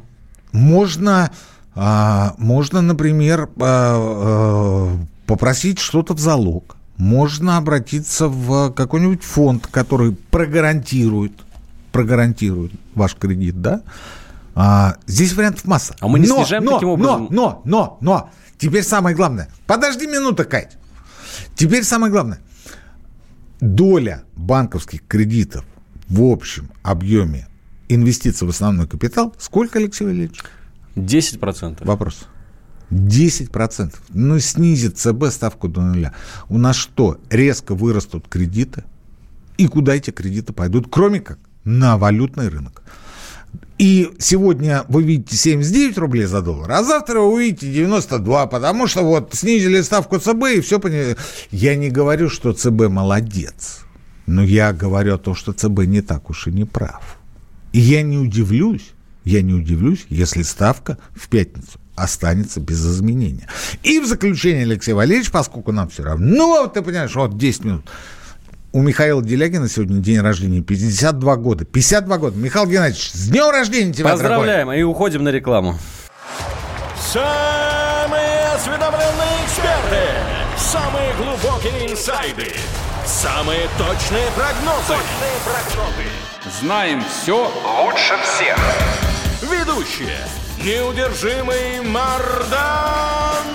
можно 0.53 1.31
А, 1.79 2.35
можно, 2.39 2.81
например, 2.81 3.51
а, 3.59 3.59
а, 3.61 4.97
попросить 5.27 5.79
что-то 5.79 6.15
в 6.15 6.19
залог. 6.19 6.77
Можно 6.97 7.59
обратиться 7.59 8.29
в 8.29 8.73
какой-нибудь 8.73 9.23
фонд, 9.23 9.67
который 9.71 10.13
прогарантирует, 10.13 11.33
прогарантирует 11.97 12.73
ваш 12.95 13.15
кредит, 13.15 13.63
да? 13.63 13.83
А, 14.55 14.97
здесь 15.07 15.33
вариантов 15.33 15.65
масса. 15.65 15.97
А 16.01 16.09
мы 16.09 16.19
не 16.19 16.27
но, 16.27 16.37
снижаем 16.37 16.65
но, 16.65 16.75
таким 16.75 16.89
образом? 16.91 17.29
Но, 17.31 17.31
но, 17.31 17.63
но, 17.65 17.99
но, 18.03 18.31
теперь 18.59 18.83
самое 18.83 19.17
главное. 19.17 19.49
Подожди 19.67 20.07
минуту, 20.07 20.45
Кать. 20.45 20.77
Теперь 21.55 21.85
самое 21.85 22.13
главное. 22.13 22.39
Доля 23.61 24.25
банковских 24.35 25.07
кредитов 25.07 25.65
в 26.09 26.23
общем 26.23 26.71
объеме 26.83 27.49
инвестиций 27.89 28.47
в 28.47 28.51
основной 28.51 28.87
капитал 28.87 29.35
сколько, 29.39 29.79
Алексей 29.79 30.05
Валерьевич? 30.05 30.43
10%. 30.97 31.87
Вопрос. 31.87 32.27
10%. 32.91 33.95
Ну, 34.11 34.39
снизит 34.39 34.99
ЦБ 34.99 35.29
ставку 35.31 35.69
до 35.69 35.81
нуля. 35.81 36.15
У 36.51 36.59
нас 36.59 36.77
что, 36.77 37.19
резко 37.31 37.75
вырастут 37.75 38.29
кредиты? 38.29 38.85
И 39.57 39.67
куда 39.67 39.95
эти 39.95 40.11
кредиты 40.11 40.53
пойдут? 40.53 40.89
Кроме 40.91 41.21
как 41.21 41.39
на 41.67 41.99
валютный 41.99 42.49
рынок. 42.49 42.83
И 43.79 44.11
сегодня 44.19 44.85
вы 44.89 45.03
видите 45.03 45.37
79 45.37 45.99
рублей 45.99 46.25
за 46.25 46.41
доллар, 46.41 46.73
а 46.73 46.83
завтра 46.83 47.21
вы 47.21 47.35
увидите 47.35 47.71
92, 47.71 48.47
потому 48.47 48.87
что 48.87 49.03
вот 49.03 49.35
снизили 49.35 49.83
ставку 49.83 50.19
ЦБ 50.19 50.45
и 50.57 50.61
все 50.63 50.81
поняли. 50.81 51.17
Я 51.51 51.77
не 51.77 51.91
говорю, 51.91 52.31
что 52.31 52.55
ЦБ 52.55 52.89
молодец, 52.89 53.81
но 54.25 54.43
я 54.43 54.73
говорю 54.73 55.17
о 55.17 55.19
том, 55.19 55.35
что 55.35 55.53
ЦБ 55.53 55.81
не 55.85 56.01
так 56.01 56.31
уж 56.31 56.47
и 56.47 56.53
не 56.53 56.65
прав. 56.65 57.19
И 57.73 57.81
я 57.81 58.01
не 58.01 58.17
удивлюсь, 58.17 58.93
я 59.25 59.43
не 59.43 59.53
удивлюсь, 59.53 60.07
если 60.09 60.41
ставка 60.41 60.97
в 61.15 61.29
пятницу 61.29 61.79
останется 61.97 62.61
без 62.61 62.87
изменения. 62.87 63.49
И 63.83 64.01
в 64.01 64.07
заключение, 64.07 64.63
Алексей 64.63 64.93
Валерьевич, 64.93 65.31
поскольку 65.31 65.73
нам 65.73 65.91
все 65.91 66.03
равно, 66.05 66.27
ну, 66.27 66.71
ты 66.73 66.81
понимаешь, 66.81 67.15
вот 67.15 67.37
10 67.37 67.65
минут, 67.65 67.87
у 68.77 68.83
Михаила 68.83 69.23
Делягина 69.23 69.71
сегодня 69.71 70.01
день 70.03 70.21
рождения, 70.21 70.61
52 70.61 71.37
года. 71.37 71.65
52 71.65 72.19
года. 72.19 72.37
Михаил 72.39 72.67
Геннадьевич, 72.67 73.11
с 73.11 73.29
днем 73.29 73.49
рождения 73.49 73.91
тебя, 73.91 74.11
Поздравляем, 74.11 74.67
дорогой. 74.67 74.81
и 74.81 74.83
уходим 74.83 75.25
на 75.25 75.31
рекламу. 75.31 75.79
Самые 77.01 78.49
осведомленные 78.55 79.45
эксперты, 79.47 80.03
самые 80.59 81.11
глубокие 81.15 81.91
инсайды, 81.91 82.53
самые 83.07 83.63
точные 83.79 84.29
прогнозы. 84.37 84.89
Точные 84.89 85.39
прогнозы. 85.47 86.61
Знаем 86.61 87.03
все 87.09 87.51
лучше 87.83 88.15
всех. 88.25 88.59
Ведущие. 89.41 90.19
Неудержимый 90.63 91.81
Мардан 91.81 93.47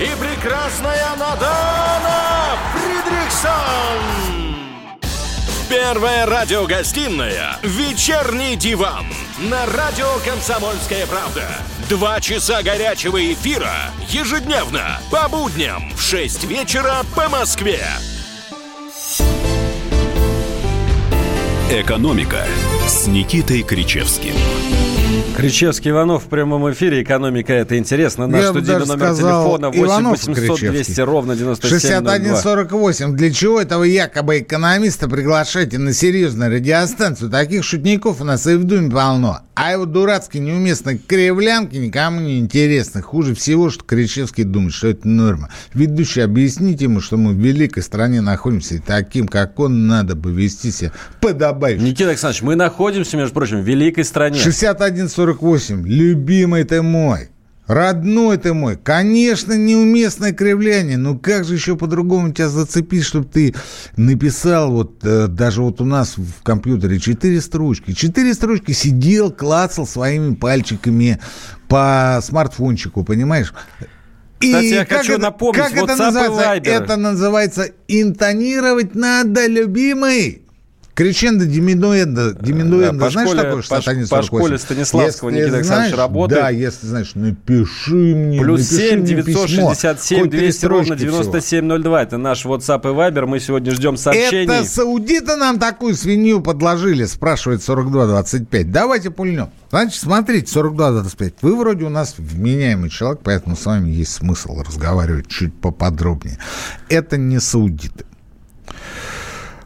и 0.00 0.08
прекрасная 0.20 1.10
Надана 1.16 2.56
Фридрихсон. 2.72 4.37
Первая 5.68 6.24
радиогостинная 6.24 7.58
«Вечерний 7.62 8.56
диван» 8.56 9.04
на 9.38 9.66
радио 9.66 10.06
«Комсомольская 10.24 11.06
правда». 11.06 11.46
Два 11.90 12.22
часа 12.22 12.62
горячего 12.62 13.20
эфира 13.34 13.74
ежедневно 14.08 14.98
по 15.10 15.28
будням 15.28 15.92
в 15.94 16.00
6 16.00 16.44
вечера 16.44 17.02
по 17.14 17.28
Москве. 17.28 17.82
«Экономика» 21.70 22.46
с 22.86 23.06
Никитой 23.06 23.62
Кричевским. 23.62 24.32
Кричевский 25.38 25.92
Иванов 25.92 26.24
в 26.24 26.26
прямом 26.26 26.68
эфире. 26.72 27.00
Экономика 27.00 27.52
это 27.52 27.78
интересно. 27.78 28.26
Наш 28.26 28.42
Я 28.42 28.48
студийный 28.48 28.86
номер 28.86 29.14
телефона 29.14 29.70
8 29.70 30.08
800 30.08 30.58
200 30.58 31.00
ровно 31.02 31.36
9702. 31.36 31.78
6148. 31.78 33.14
Для 33.14 33.32
чего 33.32 33.60
этого 33.60 33.84
якобы 33.84 34.40
экономиста 34.40 35.08
приглашаете 35.08 35.78
на 35.78 35.92
серьезную 35.92 36.50
радиостанцию? 36.50 37.30
Таких 37.30 37.62
шутников 37.62 38.20
у 38.20 38.24
нас 38.24 38.48
и 38.48 38.54
в 38.56 38.64
Думе 38.64 38.90
полно. 38.90 39.42
А 39.60 39.72
его 39.72 39.86
дурацкие 39.86 40.40
неуместные 40.40 40.98
кривлянки 40.98 41.74
никому 41.74 42.20
не 42.20 42.38
интересны. 42.38 43.02
Хуже 43.02 43.34
всего, 43.34 43.70
что 43.70 43.84
Кричевский 43.84 44.44
думает, 44.44 44.72
что 44.72 44.86
это 44.86 45.08
норма. 45.08 45.50
Ведущий, 45.74 46.20
объясните 46.20 46.84
ему, 46.84 47.00
что 47.00 47.16
мы 47.16 47.32
в 47.32 47.38
великой 47.38 47.82
стране 47.82 48.20
находимся, 48.20 48.76
и 48.76 48.78
таким, 48.78 49.26
как 49.26 49.58
он, 49.58 49.88
надо 49.88 50.14
бы 50.14 50.30
вести 50.30 50.70
себя 50.70 50.92
подобающе. 51.20 51.82
Никита 51.82 52.10
Александрович, 52.10 52.42
мы 52.42 52.54
находимся, 52.54 53.16
между 53.16 53.34
прочим, 53.34 53.60
в 53.60 53.64
великой 53.64 54.04
стране. 54.04 54.38
6148. 54.38 55.84
Любимый 55.84 56.62
ты 56.62 56.80
мой. 56.80 57.30
Родной 57.68 58.38
ты 58.38 58.54
мой, 58.54 58.76
конечно, 58.76 59.52
неуместное 59.52 60.32
кривляние, 60.32 60.96
но 60.96 61.18
как 61.18 61.44
же 61.44 61.54
еще 61.54 61.76
по-другому 61.76 62.32
тебя 62.32 62.48
зацепить, 62.48 63.04
чтобы 63.04 63.26
ты 63.26 63.54
написал 63.94 64.72
вот 64.72 65.04
э, 65.04 65.26
даже 65.28 65.60
вот 65.60 65.82
у 65.82 65.84
нас 65.84 66.16
в 66.16 66.42
компьютере 66.42 66.98
четыре 66.98 67.42
строчки. 67.42 67.92
Четыре 67.92 68.32
строчки 68.32 68.72
сидел, 68.72 69.30
клацал 69.30 69.86
своими 69.86 70.34
пальчиками 70.34 71.20
по 71.68 72.20
смартфончику, 72.22 73.04
понимаешь? 73.04 73.52
Кстати, 74.38 74.64
и 74.64 74.68
я 74.70 74.86
как 74.86 74.98
хочу 74.98 75.12
это, 75.14 75.22
напомнить, 75.22 75.62
как 75.62 75.72
это 75.74 75.96
называется? 75.96 76.70
Это 76.70 76.96
называется 76.96 77.70
интонировать 77.86 78.94
надо, 78.94 79.46
любимый. 79.46 80.47
Крещендо, 80.98 81.46
диминуэндо. 81.46 82.34
Диминуэндо, 82.40 83.04
да, 83.04 83.10
знаешь 83.10 83.28
школе, 83.28 83.42
такое, 83.44 83.62
что 83.62 83.76
по, 83.76 84.16
по 84.16 84.22
школе 84.24 84.58
Станиславского 84.58 85.28
если 85.28 85.42
Никита 85.42 85.56
Александрович 85.58 85.94
работает. 85.94 86.42
Да, 86.42 86.50
если 86.50 86.86
знаешь, 86.88 87.14
напиши 87.14 87.94
мне, 87.94 88.40
Плюс 88.40 88.68
напиши 88.72 88.88
7 88.88 89.04
967 89.04 90.28
200 90.28 90.66
ровно 90.66 90.96
9702. 90.96 92.02
Это 92.02 92.18
наш 92.18 92.44
WhatsApp 92.44 92.80
и 92.80 92.86
Viber. 92.86 93.26
Мы 93.26 93.38
сегодня 93.38 93.70
ждем 93.74 93.96
сообщений. 93.96 94.52
Это 94.52 94.64
саудиты 94.64 95.36
нам 95.36 95.60
такую 95.60 95.94
свинью 95.94 96.40
подложили, 96.40 97.04
спрашивает 97.04 97.60
4225. 97.60 98.72
Давайте 98.72 99.12
пульнем. 99.12 99.50
Значит, 99.70 100.02
смотрите, 100.02 100.52
42-25. 100.52 101.34
Вы 101.42 101.56
вроде 101.56 101.84
у 101.84 101.90
нас 101.90 102.16
вменяемый 102.18 102.90
человек, 102.90 103.20
поэтому 103.22 103.54
с 103.54 103.64
вами 103.64 103.88
есть 103.88 104.14
смысл 104.14 104.62
разговаривать 104.62 105.28
чуть 105.28 105.54
поподробнее. 105.54 106.38
Это 106.88 107.16
не 107.16 107.38
саудиты. 107.38 108.04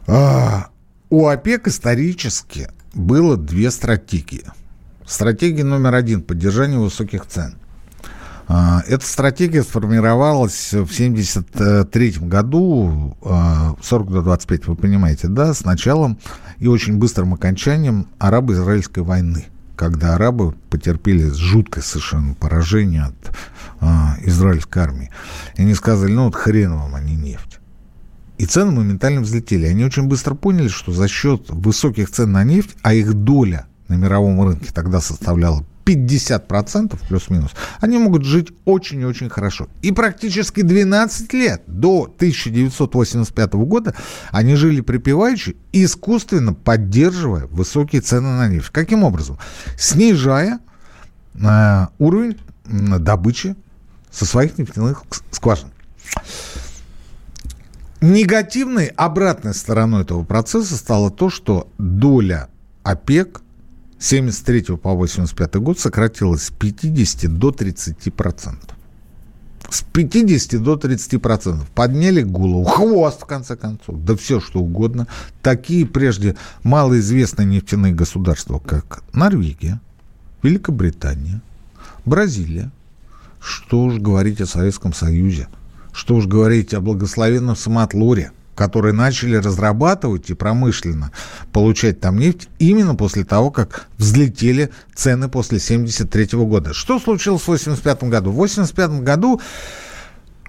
А, 0.05 0.67
у 1.13 1.27
ОПЕК 1.27 1.67
исторически 1.67 2.69
было 2.95 3.37
две 3.37 3.69
стратегии. 3.69 4.45
Стратегия 5.05 5.63
номер 5.63 5.93
один– 5.93 6.21
поддержание 6.23 6.79
высоких 6.79 7.27
цен. 7.27 7.53
А, 8.47 8.81
эта 8.87 9.05
стратегия 9.05 9.61
сформировалась 9.61 10.73
в 10.73 10.91
1973 10.91 12.13
году, 12.21 13.15
40 13.21 14.11
до 14.11 14.21
25, 14.23 14.65
вы 14.65 14.75
понимаете, 14.75 15.27
да, 15.27 15.53
с 15.53 15.63
началом 15.63 16.17
и 16.57 16.65
очень 16.65 16.97
быстрым 16.97 17.35
окончанием 17.35 18.07
арабо-израильской 18.17 19.03
войны, 19.03 19.45
когда 19.75 20.15
арабы 20.15 20.53
потерпели 20.71 21.29
жуткое 21.29 21.83
совершенно 21.83 22.33
поражение 22.33 23.03
от 23.03 23.37
а, 23.81 24.15
израильской 24.23 24.81
армии. 24.81 25.11
И 25.57 25.61
они 25.61 25.75
сказали, 25.75 26.11
ну 26.11 26.25
вот 26.25 26.33
хрен 26.33 26.73
вам, 26.73 26.95
а 26.95 26.99
не 26.99 27.15
нефть. 27.15 27.59
И 28.43 28.45
цены 28.45 28.73
моментально 28.73 29.21
взлетели. 29.21 29.67
Они 29.67 29.85
очень 29.85 30.03
быстро 30.03 30.35
поняли, 30.35 30.67
что 30.67 30.91
за 30.91 31.07
счет 31.07 31.45
высоких 31.47 32.11
цен 32.11 32.33
на 32.33 32.43
нефть, 32.43 32.75
а 32.81 32.93
их 32.93 33.13
доля 33.13 33.67
на 33.87 33.93
мировом 33.93 34.43
рынке 34.43 34.69
тогда 34.73 34.99
составляла 34.99 35.63
50% 35.85 36.99
плюс-минус, 37.07 37.51
они 37.79 37.97
могут 37.99 38.25
жить 38.25 38.49
очень 38.65 38.99
и 38.99 39.05
очень 39.05 39.29
хорошо. 39.29 39.69
И 39.81 39.93
практически 39.93 40.59
12 40.61 41.31
лет 41.31 41.63
до 41.67 42.03
1985 42.03 43.53
года 43.53 43.95
они 44.31 44.55
жили 44.55 44.81
припеваючи, 44.81 45.55
искусственно 45.71 46.53
поддерживая 46.53 47.45
высокие 47.45 48.01
цены 48.01 48.27
на 48.27 48.49
нефть. 48.49 48.71
Каким 48.73 49.05
образом? 49.05 49.39
Снижая 49.77 50.59
э, 51.35 51.87
уровень 51.97 52.37
добычи 52.65 53.55
со 54.11 54.25
своих 54.25 54.57
нефтяных 54.57 55.05
скважин. 55.31 55.69
Негативной 58.03 58.87
обратной 58.87 59.53
стороной 59.53 60.01
этого 60.01 60.25
процесса 60.25 60.75
стало 60.75 61.09
то, 61.09 61.29
что 61.29 61.69
доля 61.77 62.49
ОПЕК 62.83 63.39
с 63.97 64.07
73 64.07 64.75
по 64.75 64.93
85 64.93 65.55
год 65.55 65.79
сократилась 65.79 66.43
с 66.43 66.51
50 66.51 67.33
до 67.39 67.51
30 67.51 68.13
процентов. 68.13 68.77
С 69.69 69.83
50 69.83 70.61
до 70.61 70.75
30 70.75 71.21
процентов. 71.21 71.69
Подняли 71.69 72.23
голову, 72.23 72.65
хвост, 72.65 73.21
в 73.21 73.25
конце 73.25 73.55
концов, 73.55 74.03
да 74.03 74.17
все 74.17 74.41
что 74.41 74.59
угодно. 74.59 75.07
Такие 75.41 75.85
прежде 75.85 76.35
малоизвестные 76.63 77.45
нефтяные 77.47 77.93
государства, 77.93 78.59
как 78.59 79.01
Норвегия, 79.13 79.79
Великобритания, 80.41 81.41
Бразилия, 82.03 82.69
что 83.39 83.81
уж 83.81 83.97
говорить 83.97 84.41
о 84.41 84.45
Советском 84.45 84.91
Союзе– 84.91 85.47
что 85.93 86.15
уж 86.15 86.25
говорить 86.25 86.73
о 86.73 86.81
благословенном 86.81 87.55
Самотлоре, 87.55 88.31
которые 88.55 88.93
начали 88.93 89.35
разрабатывать 89.35 90.29
и 90.29 90.33
промышленно 90.33 91.11
получать 91.51 91.99
там 91.99 92.19
нефть 92.19 92.49
именно 92.59 92.95
после 92.95 93.23
того, 93.23 93.51
как 93.51 93.87
взлетели 93.97 94.69
цены 94.93 95.29
после 95.29 95.57
1973 95.57 96.39
года. 96.39 96.73
Что 96.73 96.99
случилось 96.99 97.41
в 97.41 97.45
1985 97.45 98.09
году? 98.09 98.31
В 98.31 98.35
1985 98.35 99.03
году 99.03 99.41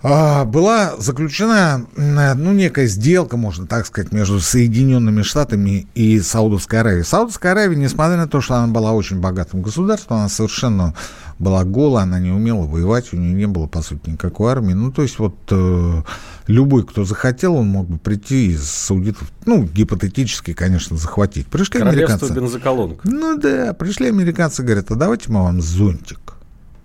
а, 0.06 0.44
была 0.44 0.96
заключена, 0.98 1.86
ну, 1.96 2.52
некая 2.52 2.86
сделка, 2.86 3.38
можно 3.38 3.66
так 3.66 3.86
сказать, 3.86 4.12
между 4.12 4.38
Соединенными 4.38 5.22
Штатами 5.22 5.86
и 5.94 6.20
Саудовской 6.20 6.80
Аравией. 6.80 7.04
Саудовская 7.04 7.52
Аравия, 7.52 7.76
несмотря 7.76 8.18
на 8.18 8.28
то, 8.28 8.42
что 8.42 8.56
она 8.56 8.66
была 8.70 8.92
очень 8.92 9.20
богатым 9.20 9.62
государством, 9.62 10.18
она 10.18 10.28
совершенно 10.28 10.92
была 11.38 11.64
голая, 11.64 12.04
она 12.04 12.20
не 12.20 12.30
умела 12.30 12.66
воевать, 12.66 13.12
у 13.12 13.16
нее 13.16 13.32
не 13.32 13.46
было, 13.46 13.66
по 13.66 13.82
сути, 13.82 14.10
никакой 14.10 14.52
армии. 14.52 14.72
Ну, 14.72 14.92
то 14.92 15.02
есть 15.02 15.18
вот 15.18 15.36
э, 15.50 16.02
любой, 16.46 16.86
кто 16.86 17.04
захотел, 17.04 17.56
он 17.56 17.68
мог 17.68 17.88
бы 17.88 17.98
прийти 17.98 18.52
из 18.52 18.68
саудитов, 18.68 19.30
ну, 19.44 19.64
гипотетически, 19.64 20.52
конечно, 20.52 20.96
захватить. 20.96 21.46
Пришли 21.46 21.80
американцы. 21.80 22.32
бензоколонка. 22.32 23.08
Ну 23.08 23.38
да, 23.38 23.72
пришли 23.74 24.08
американцы, 24.08 24.62
говорят, 24.62 24.90
а 24.90 24.94
давайте 24.94 25.30
мы 25.30 25.42
вам 25.42 25.60
зонтик, 25.60 26.34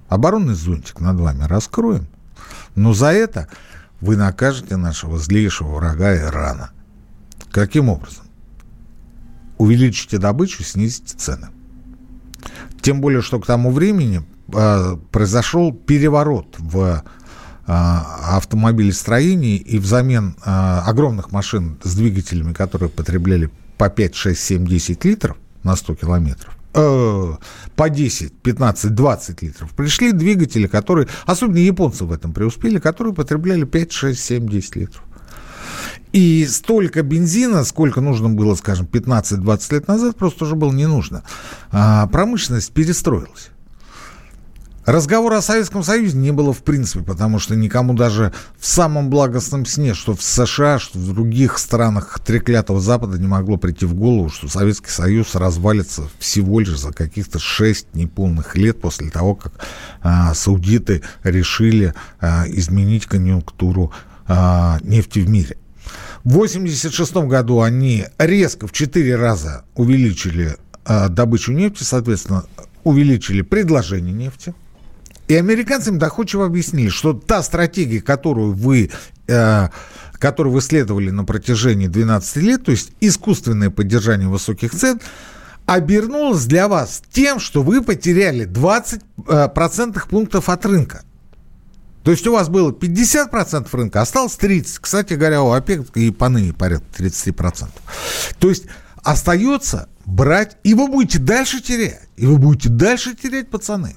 оборонный 0.07 0.55
зонтик 0.55 0.99
над 0.99 1.19
вами 1.19 1.43
раскроем. 1.43 2.07
Но 2.75 2.93
за 2.93 3.07
это 3.07 3.47
вы 4.01 4.15
накажете 4.15 4.77
нашего 4.77 5.17
злейшего 5.17 5.75
врага 5.75 6.15
Ирана. 6.15 6.71
Каким 7.51 7.89
образом? 7.89 8.25
Увеличите 9.57 10.17
добычу, 10.17 10.63
снизите 10.63 11.17
цены. 11.17 11.49
Тем 12.81 13.01
более, 13.01 13.21
что 13.21 13.39
к 13.39 13.45
тому 13.45 13.71
времени 13.71 14.23
произошел 15.11 15.73
переворот 15.73 16.55
в 16.57 17.03
э, 17.67 17.71
автомобилестроении, 17.71 19.57
и 19.57 19.79
взамен 19.79 20.35
э, 20.45 20.49
огромных 20.85 21.31
машин 21.31 21.77
с 21.83 21.95
двигателями, 21.95 22.53
которые 22.53 22.89
потребляли 22.89 23.49
по 23.77 23.89
5, 23.89 24.15
6, 24.15 24.39
7, 24.39 24.67
10 24.67 25.05
литров 25.05 25.37
на 25.63 25.75
100 25.75 25.95
километров, 25.95 26.59
Э, 26.73 27.35
по 27.75 27.89
10, 27.89 28.33
15, 28.43 28.93
20 28.93 29.41
литров. 29.41 29.71
Пришли 29.71 30.11
двигатели, 30.11 30.67
которые, 30.67 31.07
особенно 31.25 31.57
японцы 31.57 32.05
в 32.05 32.11
этом 32.11 32.31
преуспели, 32.31 32.77
которые 32.77 33.13
потребляли 33.13 33.63
5, 33.63 33.91
6, 33.91 34.19
7, 34.19 34.47
10 34.47 34.75
литров. 34.75 35.03
И 36.11 36.45
столько 36.47 37.01
бензина, 37.01 37.63
сколько 37.63 38.01
нужно 38.01 38.29
было, 38.29 38.53
скажем, 38.55 38.87
15-20 38.91 39.73
лет 39.73 39.87
назад, 39.87 40.15
просто 40.17 40.45
уже 40.45 40.55
было 40.55 40.71
не 40.71 40.87
нужно. 40.87 41.23
А 41.71 42.05
промышленность 42.07 42.71
перестроилась. 42.71 43.49
Разговора 44.89 45.37
о 45.37 45.41
Советском 45.43 45.83
Союзе 45.83 46.17
не 46.17 46.31
было 46.31 46.51
в 46.51 46.63
принципе, 46.63 47.03
потому 47.03 47.37
что 47.37 47.55
никому 47.55 47.93
даже 47.93 48.33
в 48.57 48.65
самом 48.65 49.11
благостном 49.11 49.67
сне, 49.67 49.93
что 49.93 50.15
в 50.15 50.23
США, 50.23 50.79
что 50.79 50.97
в 50.97 51.13
других 51.13 51.59
странах 51.59 52.19
треклятого 52.25 52.79
Запада 52.81 53.19
не 53.19 53.27
могло 53.27 53.57
прийти 53.57 53.85
в 53.85 53.93
голову, 53.93 54.31
что 54.31 54.47
Советский 54.47 54.89
Союз 54.89 55.35
развалится 55.35 56.09
всего 56.17 56.59
лишь 56.59 56.79
за 56.79 56.91
каких-то 56.91 57.37
шесть 57.37 57.93
неполных 57.93 58.55
лет 58.55 58.81
после 58.81 59.11
того, 59.11 59.35
как 59.35 59.53
а, 60.01 60.33
саудиты 60.33 61.03
решили 61.21 61.93
а, 62.19 62.45
изменить 62.47 63.05
конъюнктуру 63.05 63.91
а, 64.27 64.79
нефти 64.81 65.19
в 65.19 65.29
мире. 65.29 65.55
В 66.23 66.29
1986 66.29 67.27
году 67.27 67.61
они 67.61 68.05
резко 68.17 68.65
в 68.65 68.71
четыре 68.71 69.17
раза 69.17 69.65
увеличили 69.75 70.57
а, 70.83 71.09
добычу 71.09 71.51
нефти, 71.51 71.83
соответственно, 71.83 72.45
увеличили 72.83 73.43
предложение 73.43 74.13
нефти– 74.13 74.55
и 75.29 75.35
американцам 75.35 75.99
доходчиво 75.99 76.47
объяснили, 76.47 76.89
что 76.89 77.13
та 77.13 77.43
стратегия, 77.43 78.01
которую 78.01 78.53
вы, 78.53 78.89
э, 79.27 79.69
которую 80.13 80.53
вы 80.53 80.61
следовали 80.61 81.11
на 81.11 81.23
протяжении 81.23 81.85
12 81.85 82.37
лет, 82.37 82.63
то 82.65 82.71
есть 82.71 82.91
искусственное 82.99 83.69
поддержание 83.69 84.27
высоких 84.27 84.71
цен, 84.71 84.99
обернулась 85.67 86.45
для 86.45 86.67
вас 86.67 87.03
тем, 87.11 87.39
что 87.39 87.61
вы 87.61 87.83
потеряли 87.83 88.45
20 88.45 89.01
э, 89.27 89.49
процентных 89.49 90.07
пунктов 90.07 90.49
от 90.49 90.65
рынка. 90.65 91.03
То 92.03 92.09
есть 92.09 92.25
у 92.25 92.31
вас 92.31 92.49
было 92.49 92.71
50% 92.71 93.67
рынка, 93.71 94.01
осталось 94.01 94.35
30%. 94.35 94.79
Кстати 94.81 95.13
говоря, 95.13 95.43
у 95.43 95.51
ОПЕК 95.51 95.95
и 95.95 96.09
поныне 96.09 96.53
порядка 96.53 97.03
30%. 97.03 97.69
То 98.39 98.49
есть 98.49 98.63
остается 99.03 99.89
брать, 100.07 100.57
и 100.63 100.73
вы 100.73 100.87
будете 100.87 101.19
дальше 101.19 101.61
терять. 101.61 102.09
И 102.17 102.25
вы 102.25 102.37
будете 102.37 102.69
дальше 102.69 103.13
терять, 103.13 103.51
пацаны 103.51 103.95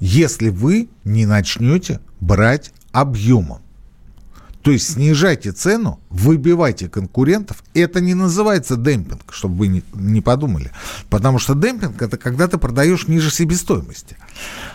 если 0.00 0.48
вы 0.48 0.88
не 1.04 1.26
начнете 1.26 2.00
брать 2.20 2.72
объемом. 2.92 3.60
То 4.62 4.72
есть 4.72 4.92
снижайте 4.92 5.52
цену, 5.52 6.00
выбивайте 6.10 6.88
конкурентов. 6.88 7.62
Это 7.74 8.00
не 8.00 8.14
называется 8.14 8.76
демпинг, 8.76 9.32
чтобы 9.32 9.56
вы 9.56 9.82
не, 9.94 10.20
подумали. 10.20 10.72
Потому 11.08 11.38
что 11.38 11.54
демпинг 11.54 12.02
это 12.02 12.18
когда 12.18 12.48
ты 12.48 12.58
продаешь 12.58 13.08
ниже 13.08 13.30
себестоимости. 13.30 14.16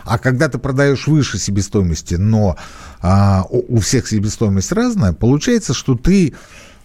А 0.03 0.17
когда 0.17 0.47
ты 0.47 0.57
продаешь 0.57 1.05
выше 1.05 1.37
себестоимости, 1.37 2.15
но 2.15 2.55
а, 3.01 3.45
у, 3.49 3.77
у 3.77 3.79
всех 3.81 4.07
себестоимость 4.07 4.71
разная, 4.71 5.13
получается, 5.13 5.73
что 5.73 5.95
ты 5.95 6.33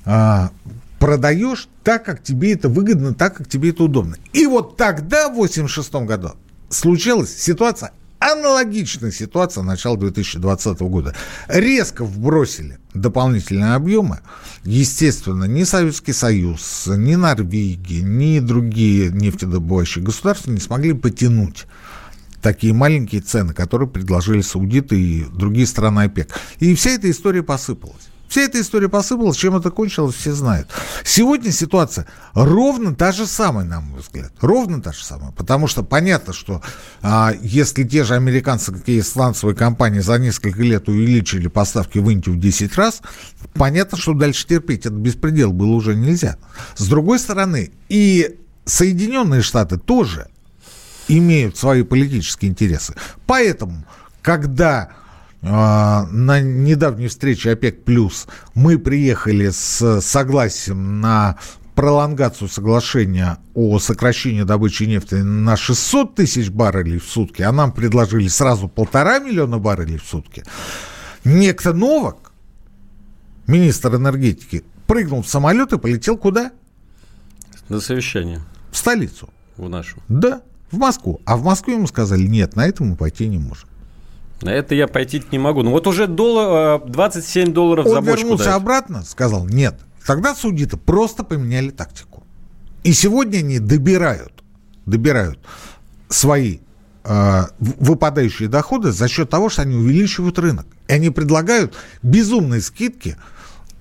а, 0.04 0.50
продаешь 0.98 1.68
так, 1.84 2.04
как 2.04 2.22
тебе 2.22 2.52
это 2.52 2.68
выгодно, 2.68 3.14
так, 3.14 3.36
как 3.36 3.48
тебе 3.48 3.70
это 3.70 3.84
удобно. 3.84 4.16
И 4.32 4.46
вот 4.46 4.76
тогда, 4.76 5.28
в 5.28 5.38
1986 5.38 5.94
году, 6.06 6.32
случилась 6.68 7.34
ситуация 7.34 7.92
Аналогичная 8.20 9.12
ситуация 9.12 9.62
начала 9.62 9.96
2020 9.96 10.80
года. 10.80 11.14
Резко 11.46 12.04
вбросили 12.04 12.78
дополнительные 12.92 13.74
объемы. 13.74 14.20
Естественно, 14.64 15.44
ни 15.44 15.62
Советский 15.62 16.12
Союз, 16.12 16.88
ни 16.88 17.14
Норвегия, 17.14 18.02
ни 18.02 18.40
другие 18.40 19.10
нефтедобывающие 19.10 20.04
государства 20.04 20.50
не 20.50 20.60
смогли 20.60 20.94
потянуть 20.94 21.66
такие 22.42 22.72
маленькие 22.72 23.20
цены, 23.20 23.54
которые 23.54 23.88
предложили 23.88 24.40
саудиты 24.40 25.00
и 25.00 25.24
другие 25.24 25.66
страны 25.66 26.04
ОПЕК. 26.04 26.34
И 26.58 26.74
вся 26.74 26.90
эта 26.90 27.10
история 27.10 27.42
посыпалась. 27.42 28.08
Вся 28.28 28.42
эта 28.42 28.60
история 28.60 28.88
посыпалась, 28.88 29.36
чем 29.36 29.56
это 29.56 29.70
кончилось, 29.70 30.14
все 30.14 30.32
знают. 30.32 30.68
Сегодня 31.02 31.50
ситуация 31.50 32.06
ровно 32.34 32.94
та 32.94 33.12
же 33.12 33.26
самая, 33.26 33.64
на 33.64 33.80
мой 33.80 34.00
взгляд. 34.00 34.32
Ровно 34.40 34.82
та 34.82 34.92
же 34.92 35.02
самая. 35.02 35.32
Потому 35.32 35.66
что 35.66 35.82
понятно, 35.82 36.34
что 36.34 36.62
а, 37.00 37.32
если 37.40 37.84
те 37.84 38.04
же 38.04 38.14
американцы, 38.14 38.72
какие 38.72 39.00
сланцевые 39.00 39.56
компании 39.56 40.00
за 40.00 40.18
несколько 40.18 40.62
лет 40.62 40.88
увеличили 40.88 41.48
поставки 41.48 41.98
в 41.98 42.10
Индию 42.10 42.36
в 42.36 42.38
10 42.38 42.76
раз, 42.76 43.00
понятно, 43.54 43.96
что 43.96 44.12
дальше 44.12 44.46
терпеть 44.46 44.80
этот 44.80 44.98
беспредел 44.98 45.52
было 45.52 45.72
уже 45.72 45.96
нельзя. 45.96 46.36
С 46.76 46.86
другой 46.86 47.18
стороны, 47.18 47.72
и 47.88 48.36
Соединенные 48.66 49.40
Штаты 49.40 49.78
тоже 49.78 50.28
имеют 51.08 51.56
свои 51.56 51.82
политические 51.82 52.50
интересы. 52.50 52.94
Поэтому, 53.26 53.86
когда 54.20 54.90
на 55.40 56.40
недавней 56.40 57.08
встрече 57.08 57.52
ОПЕК+, 57.52 57.84
плюс 57.84 58.26
мы 58.54 58.78
приехали 58.78 59.50
с 59.50 60.00
согласием 60.00 61.00
на 61.00 61.36
пролонгацию 61.78 62.48
соглашения 62.48 63.38
о 63.54 63.78
сокращении 63.78 64.42
добычи 64.42 64.82
нефти 64.82 65.14
на 65.14 65.56
600 65.56 66.16
тысяч 66.16 66.50
баррелей 66.50 66.98
в 66.98 67.04
сутки, 67.04 67.42
а 67.42 67.52
нам 67.52 67.70
предложили 67.70 68.26
сразу 68.26 68.66
полтора 68.66 69.20
миллиона 69.20 69.58
баррелей 69.58 69.98
в 69.98 70.02
сутки, 70.02 70.42
некто 71.24 71.72
Новак, 71.72 72.32
министр 73.46 73.94
энергетики, 73.94 74.64
прыгнул 74.88 75.22
в 75.22 75.28
самолет 75.28 75.72
и 75.72 75.78
полетел 75.78 76.18
куда? 76.18 76.50
На 77.68 77.78
совещание. 77.78 78.40
В 78.72 78.76
столицу. 78.76 79.28
В 79.56 79.68
нашу. 79.68 80.02
Да, 80.08 80.42
в 80.72 80.78
Москву. 80.78 81.20
А 81.26 81.36
в 81.36 81.44
Москве 81.44 81.74
ему 81.74 81.86
сказали, 81.86 82.26
нет, 82.26 82.56
на 82.56 82.66
это 82.66 82.82
мы 82.82 82.96
пойти 82.96 83.28
не 83.28 83.38
можем. 83.38 83.67
На 84.42 84.50
это 84.50 84.74
я 84.74 84.86
пойти 84.86 85.22
не 85.32 85.38
могу. 85.38 85.62
Ну 85.62 85.70
вот 85.72 85.86
уже 85.86 86.06
доллар, 86.06 86.80
27 86.86 87.52
долларов 87.52 87.86
Он 87.86 87.92
за 87.92 88.00
бочку 88.00 88.16
вернулся 88.16 88.44
дать. 88.44 88.54
обратно, 88.54 89.02
сказал, 89.02 89.46
нет. 89.46 89.80
Тогда 90.06 90.34
судиты 90.34 90.76
просто 90.76 91.24
поменяли 91.24 91.70
тактику. 91.70 92.22
И 92.84 92.92
сегодня 92.92 93.38
они 93.38 93.58
добирают, 93.58 94.32
добирают 94.86 95.40
свои 96.08 96.58
э, 97.04 97.42
выпадающие 97.58 98.48
доходы 98.48 98.92
за 98.92 99.08
счет 99.08 99.28
того, 99.28 99.48
что 99.48 99.62
они 99.62 99.76
увеличивают 99.76 100.38
рынок. 100.38 100.66
И 100.86 100.92
они 100.92 101.10
предлагают 101.10 101.74
безумные 102.02 102.60
скидки, 102.60 103.16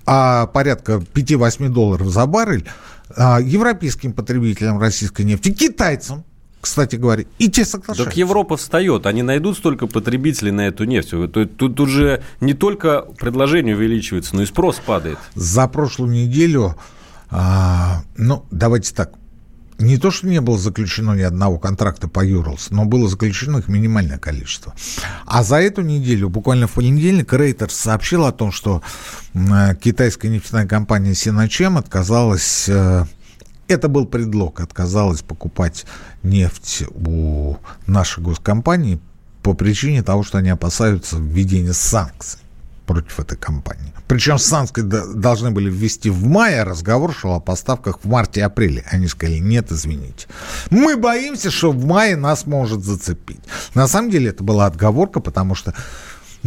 а 0.04 0.46
порядка 0.46 0.94
5-8 0.94 1.68
долларов 1.68 2.08
за 2.08 2.26
баррель, 2.26 2.68
э, 3.16 3.38
европейским 3.42 4.12
потребителям 4.12 4.78
российской 4.80 5.22
нефти, 5.22 5.52
китайцам, 5.52 6.24
кстати 6.68 6.96
говоря, 6.96 7.24
и 7.38 7.48
те 7.48 7.64
соглашаются. 7.64 8.04
Так 8.04 8.16
Европа 8.16 8.56
встает, 8.56 9.06
они 9.06 9.22
найдут 9.22 9.56
столько 9.56 9.86
потребителей 9.86 10.50
на 10.52 10.66
эту 10.66 10.84
нефть. 10.84 11.10
Тут, 11.10 11.56
тут, 11.56 11.74
тут 11.76 11.88
же 11.88 12.22
не 12.40 12.52
только 12.52 13.06
предложение 13.18 13.74
увеличивается, 13.74 14.36
но 14.36 14.42
и 14.42 14.46
спрос 14.46 14.76
падает. 14.84 15.18
За 15.34 15.66
прошлую 15.66 16.12
неделю, 16.12 16.76
а, 17.30 18.02
ну, 18.16 18.44
давайте 18.50 18.94
так, 18.94 19.12
не 19.78 19.96
то, 19.96 20.10
что 20.10 20.26
не 20.26 20.40
было 20.40 20.58
заключено 20.58 21.14
ни 21.14 21.22
одного 21.22 21.58
контракта 21.58 22.06
по 22.08 22.24
Юрлс, 22.24 22.70
но 22.70 22.84
было 22.84 23.08
заключено 23.08 23.58
их 23.58 23.68
минимальное 23.68 24.18
количество. 24.18 24.74
А 25.24 25.42
за 25.42 25.56
эту 25.56 25.82
неделю, 25.82 26.28
буквально 26.28 26.66
в 26.66 26.72
понедельник, 26.72 27.32
Рейтерс 27.32 27.74
сообщил 27.74 28.26
о 28.26 28.32
том, 28.32 28.52
что 28.52 28.82
китайская 29.80 30.28
нефтяная 30.28 30.66
компания 30.66 31.14
Синачем 31.14 31.78
отказалась 31.78 32.68
э, 32.68 33.04
это 33.68 33.88
был 33.88 34.06
предлог, 34.06 34.60
отказалась 34.60 35.22
покупать 35.22 35.86
нефть 36.22 36.84
у 36.90 37.56
нашей 37.86 38.22
госкомпании 38.22 38.98
по 39.42 39.54
причине 39.54 40.02
того, 40.02 40.22
что 40.22 40.38
они 40.38 40.50
опасаются 40.50 41.16
введения 41.16 41.72
санкций 41.72 42.40
против 42.86 43.20
этой 43.20 43.36
компании. 43.36 43.92
Причем 44.08 44.38
санкции 44.38 44.80
должны 44.80 45.50
были 45.50 45.70
ввести 45.70 46.08
в 46.08 46.24
мае, 46.26 46.62
разговор 46.62 47.14
шел 47.14 47.34
о 47.34 47.40
поставках 47.40 47.98
в 48.02 48.08
марте-апреле. 48.08 48.82
Они 48.90 49.06
сказали, 49.06 49.38
нет, 49.38 49.70
извините. 49.70 50.26
Мы 50.70 50.96
боимся, 50.96 51.50
что 51.50 51.70
в 51.70 51.84
мае 51.84 52.16
нас 52.16 52.46
может 52.46 52.82
зацепить. 52.82 53.40
На 53.74 53.86
самом 53.86 54.10
деле 54.10 54.30
это 54.30 54.42
была 54.42 54.64
отговорка, 54.64 55.20
потому 55.20 55.54
что 55.54 55.74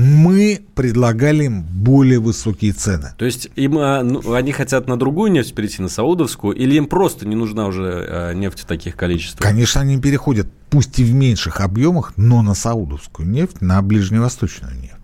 мы 0.02 0.62
предлагали 0.76 1.46
им 1.46 1.64
более 1.64 2.20
высокие 2.20 2.74
цены. 2.74 3.14
То 3.18 3.26
есть 3.26 3.50
им, 3.56 3.78
а, 3.78 4.02
ну, 4.02 4.34
они 4.34 4.52
хотят 4.52 4.88
на 4.88 4.98
другую 4.98 5.32
нефть 5.32 5.54
перейти, 5.54 5.82
на 5.82 5.90
саудовскую, 5.90 6.56
или 6.56 6.76
им 6.76 6.88
просто 6.88 7.28
не 7.28 7.36
нужна 7.36 7.68
уже 7.68 8.06
а, 8.10 8.34
нефть 8.34 8.62
в 8.62 8.66
таких 8.66 8.96
количествах? 8.96 9.48
Конечно, 9.48 9.82
они 9.82 10.00
переходят, 10.00 10.48
пусть 10.70 10.98
и 11.00 11.04
в 11.04 11.14
меньших 11.14 11.62
объемах, 11.62 12.14
но 12.18 12.42
на 12.42 12.56
саудовскую 12.56 13.30
нефть, 13.30 13.62
на 13.62 13.82
ближневосточную 13.82 14.76
нефть. 14.76 14.96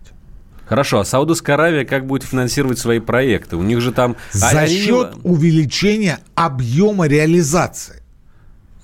Хорошо, 0.66 1.00
а 1.00 1.04
Саудовская 1.04 1.56
Аравия 1.56 1.86
как 1.86 2.06
будет 2.06 2.24
финансировать 2.24 2.78
свои 2.78 2.98
проекты? 2.98 3.56
У 3.56 3.62
них 3.62 3.80
же 3.80 3.90
там... 3.90 4.16
За 4.32 4.48
они... 4.48 4.74
счет 4.74 5.14
увеличения 5.22 6.18
объема 6.34 7.06
реализации. 7.06 7.97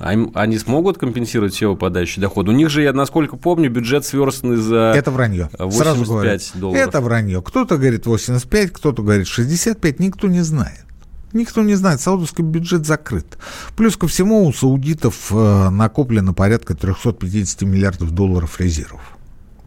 Они 0.05 0.59
смогут 0.59 0.99
компенсировать 0.99 1.55
все 1.55 1.71
выпадающие 1.71 2.21
доходы? 2.21 2.51
У 2.51 2.55
них 2.55 2.69
же, 2.69 2.83
я 2.83 2.93
насколько 2.93 3.37
помню, 3.37 3.71
бюджет 3.71 4.05
сверстан 4.05 4.59
за 4.59 4.93
Это 4.95 5.11
вранье. 5.11 5.49
85 5.59 5.75
Сразу 5.75 6.05
говорю, 6.05 6.41
долларов. 6.55 6.89
Это 6.89 7.01
вранье. 7.01 7.41
Кто-то 7.41 7.79
говорит 7.79 8.05
85, 8.05 8.71
кто-то 8.71 9.03
говорит 9.03 9.27
65, 9.27 10.01
никто 10.01 10.29
не 10.29 10.43
знает. 10.43 10.85
Никто 11.33 11.63
не 11.63 11.75
знает, 11.75 12.01
саудовский 12.01 12.45
бюджет 12.45 12.87
закрыт. 12.87 13.39
Плюс 13.77 13.97
ко 13.97 14.07
всему 14.07 14.47
у 14.47 14.53
саудитов 14.53 15.33
э, 15.33 15.69
накоплено 15.71 16.35
порядка 16.35 16.75
350 16.75 17.63
миллиардов 17.63 18.11
долларов 18.11 18.61
резервов. 18.61 19.01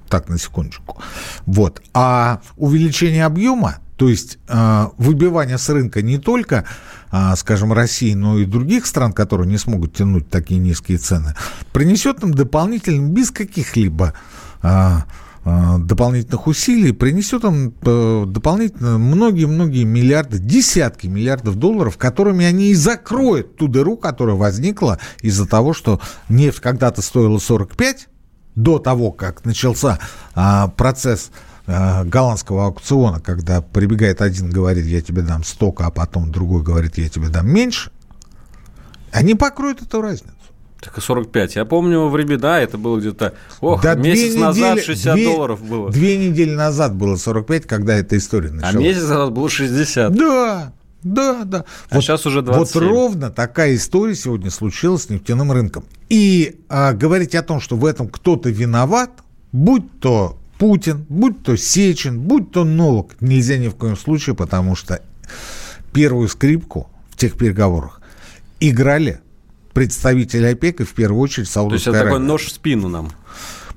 Так, 0.07 0.29
на 0.29 0.37
секундочку. 0.37 1.01
Вот. 1.45 1.81
А 1.93 2.41
увеличение 2.55 3.25
объема, 3.25 3.79
то 3.97 4.07
есть 4.07 4.37
э, 4.47 4.85
выбивание 4.97 5.57
с 5.57 5.67
рынка 5.69 6.01
не 6.01 6.17
только 6.17 6.65
а, 7.09 7.35
скажем, 7.35 7.71
России, 7.71 8.13
но 8.13 8.37
и 8.37 8.45
других 8.45 8.85
стран, 8.85 9.13
которые 9.13 9.47
не 9.47 9.57
смогут 9.57 9.95
тянуть 9.95 10.29
такие 10.29 10.59
низкие 10.59 10.97
цены, 10.97 11.35
принесет 11.71 12.21
им 12.23 12.33
дополнительно, 12.33 13.09
без 13.09 13.31
каких-либо 13.31 14.13
а, 14.61 15.05
а, 15.45 15.77
дополнительных 15.77 16.47
усилий, 16.47 16.91
принесет 16.91 17.45
им 17.45 17.73
э, 17.81 18.25
дополнительно 18.27 18.97
многие-многие 18.97 19.85
миллиарды, 19.85 20.37
десятки 20.37 21.07
миллиардов 21.07 21.55
долларов, 21.55 21.97
которыми 21.97 22.45
они 22.45 22.71
и 22.71 22.75
закроют 22.75 23.55
ту 23.55 23.69
дыру, 23.69 23.95
которая 23.95 24.35
возникла 24.35 24.99
из-за 25.21 25.47
того, 25.47 25.73
что 25.73 26.01
нефть 26.27 26.59
когда-то 26.59 27.01
стоила 27.01 27.39
45, 27.39 28.09
до 28.55 28.79
того, 28.79 29.11
как 29.11 29.45
начался 29.45 29.99
а, 30.33 30.67
процесс 30.67 31.31
Э, 31.67 32.05
голландского 32.05 32.67
аукциона, 32.67 33.19
когда 33.19 33.61
прибегает 33.61 34.21
один, 34.21 34.49
говорит, 34.49 34.85
я 34.85 35.01
тебе 35.01 35.21
дам 35.21 35.43
столько, 35.43 35.85
а 35.85 35.91
потом 35.91 36.31
другой 36.31 36.63
говорит, 36.63 36.97
я 36.97 37.09
тебе 37.09 37.27
дам 37.27 37.49
меньше, 37.49 37.91
они 39.11 39.35
покроют 39.35 39.81
эту 39.81 40.01
разницу. 40.01 40.31
Так 40.79 40.97
и 40.97 41.01
45. 41.01 41.57
Я 41.57 41.65
помню 41.65 42.07
времена, 42.07 42.61
это 42.61 42.77
было 42.77 42.99
где-то... 42.99 43.33
Ох, 43.59 43.81
да 43.81 43.95
месяц 43.95 44.35
недели, 44.35 44.39
назад 44.39 44.79
60 44.79 45.15
две, 45.15 45.25
долларов 45.25 45.61
было. 45.61 45.91
Две 45.91 46.29
недели 46.29 46.51
назад 46.51 46.95
было 46.95 47.17
45, 47.17 47.65
когда 47.65 47.95
эта 47.95 48.17
история 48.17 48.51
началась. 48.51 48.75
А 48.75 48.79
месяц 48.79 49.01
назад 49.01 49.33
было 49.33 49.49
60. 49.49 50.15
Да, 50.15 50.71
да, 51.03 51.43
да. 51.43 51.65
А 51.89 51.95
вот, 51.95 52.01
сейчас 52.01 52.25
уже 52.25 52.43
27. 52.43 52.81
Вот 52.81 52.89
ровно 52.89 53.29
такая 53.29 53.75
история 53.75 54.15
сегодня 54.15 54.51
случилась 54.51 55.03
с 55.03 55.09
нефтяным 55.09 55.51
рынком. 55.51 55.83
И 56.07 56.61
а, 56.69 56.93
говорить 56.93 57.35
о 57.35 57.43
том, 57.43 57.59
что 57.59 57.75
в 57.75 57.85
этом 57.85 58.07
кто-то 58.07 58.49
виноват, 58.49 59.11
будь 59.51 59.99
то 59.99 60.37
Путин, 60.57 61.05
будь 61.09 61.43
то 61.43 61.55
Сечин, 61.55 62.19
будь 62.19 62.51
то 62.51 62.63
Новок, 62.63 63.15
нельзя 63.21 63.57
ни 63.57 63.67
в 63.67 63.75
коем 63.75 63.95
случае, 63.95 64.35
потому 64.35 64.75
что 64.75 65.01
первую 65.93 66.27
скрипку 66.27 66.89
в 67.11 67.17
тех 67.17 67.37
переговорах 67.37 68.01
играли 68.59 69.19
представители 69.73 70.47
ОПЕК 70.47 70.81
и 70.81 70.83
в 70.83 70.93
первую 70.93 71.21
очередь 71.21 71.47
Саудовская 71.47 71.93
То 71.93 71.97
есть 71.97 72.01
это 72.01 72.09
такой 72.13 72.25
нож 72.25 72.45
в 72.45 72.51
спину 72.51 72.89
нам. 72.89 73.11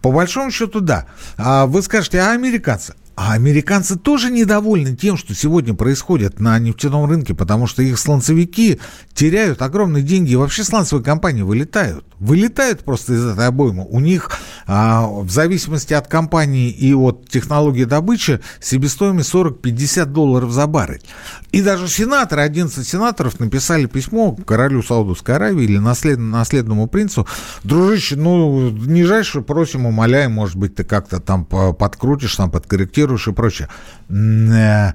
По 0.00 0.10
большому 0.10 0.50
счету, 0.50 0.80
да. 0.80 1.06
А 1.36 1.66
вы 1.66 1.82
скажете, 1.82 2.20
а 2.20 2.32
американцы? 2.32 2.94
А 3.16 3.34
американцы 3.34 3.98
тоже 3.98 4.30
недовольны 4.30 4.96
тем, 4.96 5.18
что 5.18 5.34
сегодня 5.34 5.74
происходит 5.74 6.40
на 6.40 6.58
нефтяном 6.58 7.04
рынке, 7.04 7.34
потому 7.34 7.66
что 7.66 7.82
их 7.82 7.98
сланцевики 7.98 8.80
теряют 9.12 9.60
огромные 9.60 10.02
деньги, 10.02 10.32
и 10.32 10.36
вообще 10.36 10.64
сланцевые 10.64 11.04
компании 11.04 11.42
вылетают. 11.42 12.06
Вылетают 12.20 12.84
просто 12.84 13.14
из 13.14 13.24
этой 13.24 13.46
обоймы. 13.46 13.86
У 13.88 13.98
них 13.98 14.30
а, 14.66 15.06
в 15.06 15.30
зависимости 15.30 15.94
от 15.94 16.06
компании 16.06 16.70
и 16.70 16.92
от 16.92 17.28
технологии 17.30 17.84
добычи 17.84 18.40
себестоимость 18.60 19.32
40-50 19.32 20.04
долларов 20.04 20.52
за 20.52 20.66
баррель. 20.66 21.02
И 21.50 21.62
даже 21.62 21.88
сенаторы, 21.88 22.42
11 22.42 22.86
сенаторов 22.86 23.40
написали 23.40 23.86
письмо 23.86 24.36
королю 24.46 24.82
Саудовской 24.82 25.36
Аравии 25.36 25.64
или 25.64 25.78
наслед, 25.78 26.18
наследному 26.18 26.88
принцу. 26.88 27.26
Дружище, 27.64 28.16
ну, 28.16 28.68
нижайше 28.68 29.40
просим, 29.40 29.86
умоляем, 29.86 30.32
может 30.32 30.56
быть, 30.56 30.74
ты 30.74 30.84
как-то 30.84 31.20
там 31.20 31.46
подкрутишь, 31.46 32.36
там 32.36 32.50
подкорректируешь 32.50 33.28
и 33.28 33.32
прочее. 33.32 33.70
Э, 34.10 34.92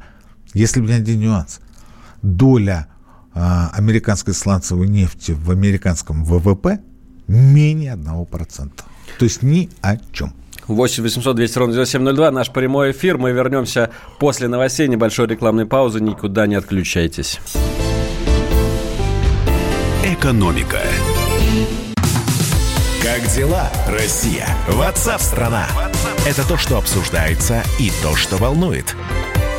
если 0.53 0.79
бы 0.79 0.87
не 0.87 0.93
один 0.93 1.19
нюанс. 1.19 1.59
Доля 2.21 2.87
а, 3.33 3.69
американской 3.73 4.33
сланцевой 4.33 4.87
нефти 4.87 5.31
в 5.33 5.51
американском 5.51 6.23
ВВП 6.23 6.79
менее 7.27 7.95
1%. 7.95 8.69
То 9.19 9.25
есть 9.25 9.41
ни 9.43 9.69
о 9.81 9.97
чем. 10.11 10.33
8 10.67 11.03
800 11.03 11.35
200 11.35 11.57
ровно 11.57 11.73
9702, 11.73 12.31
наш 12.31 12.51
прямой 12.51 12.91
эфир. 12.91 13.17
Мы 13.17 13.31
вернемся 13.31 13.91
после 14.19 14.47
новостей, 14.47 14.87
небольшой 14.87 15.27
рекламной 15.27 15.65
паузы. 15.65 16.01
Никуда 16.01 16.47
не 16.47 16.55
отключайтесь. 16.55 17.39
Экономика. 20.03 20.79
Как 23.03 23.27
дела, 23.33 23.69
Россия? 23.87 24.47
Ватсап-страна! 24.67 25.67
Это 26.25 26.47
то, 26.47 26.57
что 26.57 26.77
обсуждается 26.77 27.63
и 27.79 27.91
то, 28.01 28.15
что 28.15 28.37
волнует. 28.37 28.95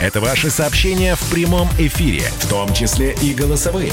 Это 0.00 0.20
ваши 0.20 0.50
сообщения 0.50 1.14
в 1.14 1.30
прямом 1.30 1.68
эфире, 1.78 2.22
в 2.40 2.48
том 2.48 2.74
числе 2.74 3.14
и 3.22 3.32
голосовые. 3.32 3.92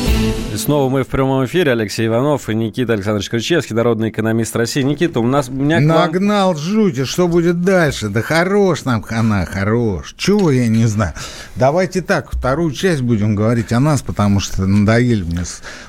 Снова 0.57 0.89
мы 0.89 1.03
в 1.03 1.07
прямом 1.07 1.45
эфире. 1.45 1.71
Алексей 1.71 2.07
Иванов 2.07 2.49
и 2.49 2.55
Никита 2.55 2.93
Александрович 2.93 3.29
Кричевский, 3.29 3.75
народный 3.75 4.09
экономист 4.09 4.55
России. 4.55 4.81
Никита, 4.81 5.19
у 5.19 5.27
нас... 5.27 5.49
У 5.49 5.53
меня 5.53 5.79
Нагнал 5.79 6.49
вам... 6.49 6.57
жути, 6.57 7.05
что 7.05 7.27
будет 7.27 7.61
дальше? 7.61 8.09
Да 8.09 8.21
хорош 8.21 8.83
нам 8.83 9.01
хана, 9.01 9.45
хорош. 9.45 10.13
Чего 10.17 10.51
я 10.51 10.67
не 10.67 10.85
знаю. 10.85 11.13
Давайте 11.55 12.01
так, 12.01 12.31
вторую 12.31 12.71
часть 12.71 13.01
будем 13.01 13.35
говорить 13.35 13.71
о 13.71 13.79
нас, 13.79 14.01
потому 14.01 14.39
что 14.39 14.65
надоели 14.65 15.23
мне 15.23 15.43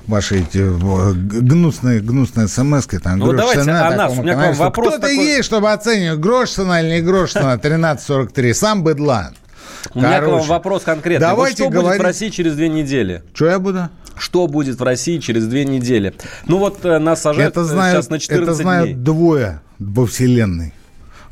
ваши 0.07 0.41
эти 0.41 0.59
гнусные, 0.59 2.01
гнусные 2.01 2.47
смс 2.47 2.87
там, 3.03 3.19
Ну 3.19 3.33
давайте 3.33 3.65
цена, 3.65 3.89
о 3.89 3.97
нас. 3.97 4.19
У 4.19 4.23
меня 4.23 4.35
к 4.35 4.37
вам 4.37 4.55
вопрос 4.55 4.89
Кто 4.89 4.99
такой... 4.99 5.17
есть, 5.17 5.45
чтобы 5.45 5.73
оценивать, 5.73 6.21
грош 6.21 6.51
цена 6.51 6.81
или 6.81 6.97
не 6.97 7.01
грош 7.01 7.33
цена, 7.33 7.57
13.43. 7.57 8.55
Сам 8.55 8.85
быдлан. 8.85 9.35
У 9.95 9.99
меня 9.99 10.21
к 10.21 10.27
вам 10.27 10.43
вопрос 10.43 10.85
конкретный. 10.85 11.27
Давайте 11.27 11.65
вот 11.65 11.73
что 11.73 11.81
говорить... 11.81 11.99
будет 11.99 12.03
в 12.03 12.07
России 12.07 12.29
через 12.29 12.55
две 12.55 12.69
недели? 12.69 13.23
Что 13.35 13.47
я 13.47 13.59
буду? 13.59 13.89
Что 14.17 14.47
будет 14.47 14.79
в 14.79 14.83
России 14.83 15.19
через 15.19 15.47
две 15.47 15.65
недели? 15.65 16.15
Ну 16.47 16.59
вот 16.59 16.85
э, 16.85 16.99
нас 16.99 17.23
сажают 17.23 17.53
это 17.53 17.65
знают, 17.65 17.97
сейчас 17.97 18.11
на 18.11 18.19
14 18.19 18.43
Это 18.43 18.55
знают 18.55 18.91
дней. 18.93 18.95
двое 18.97 19.61
во 19.79 20.07
Вселенной. 20.07 20.73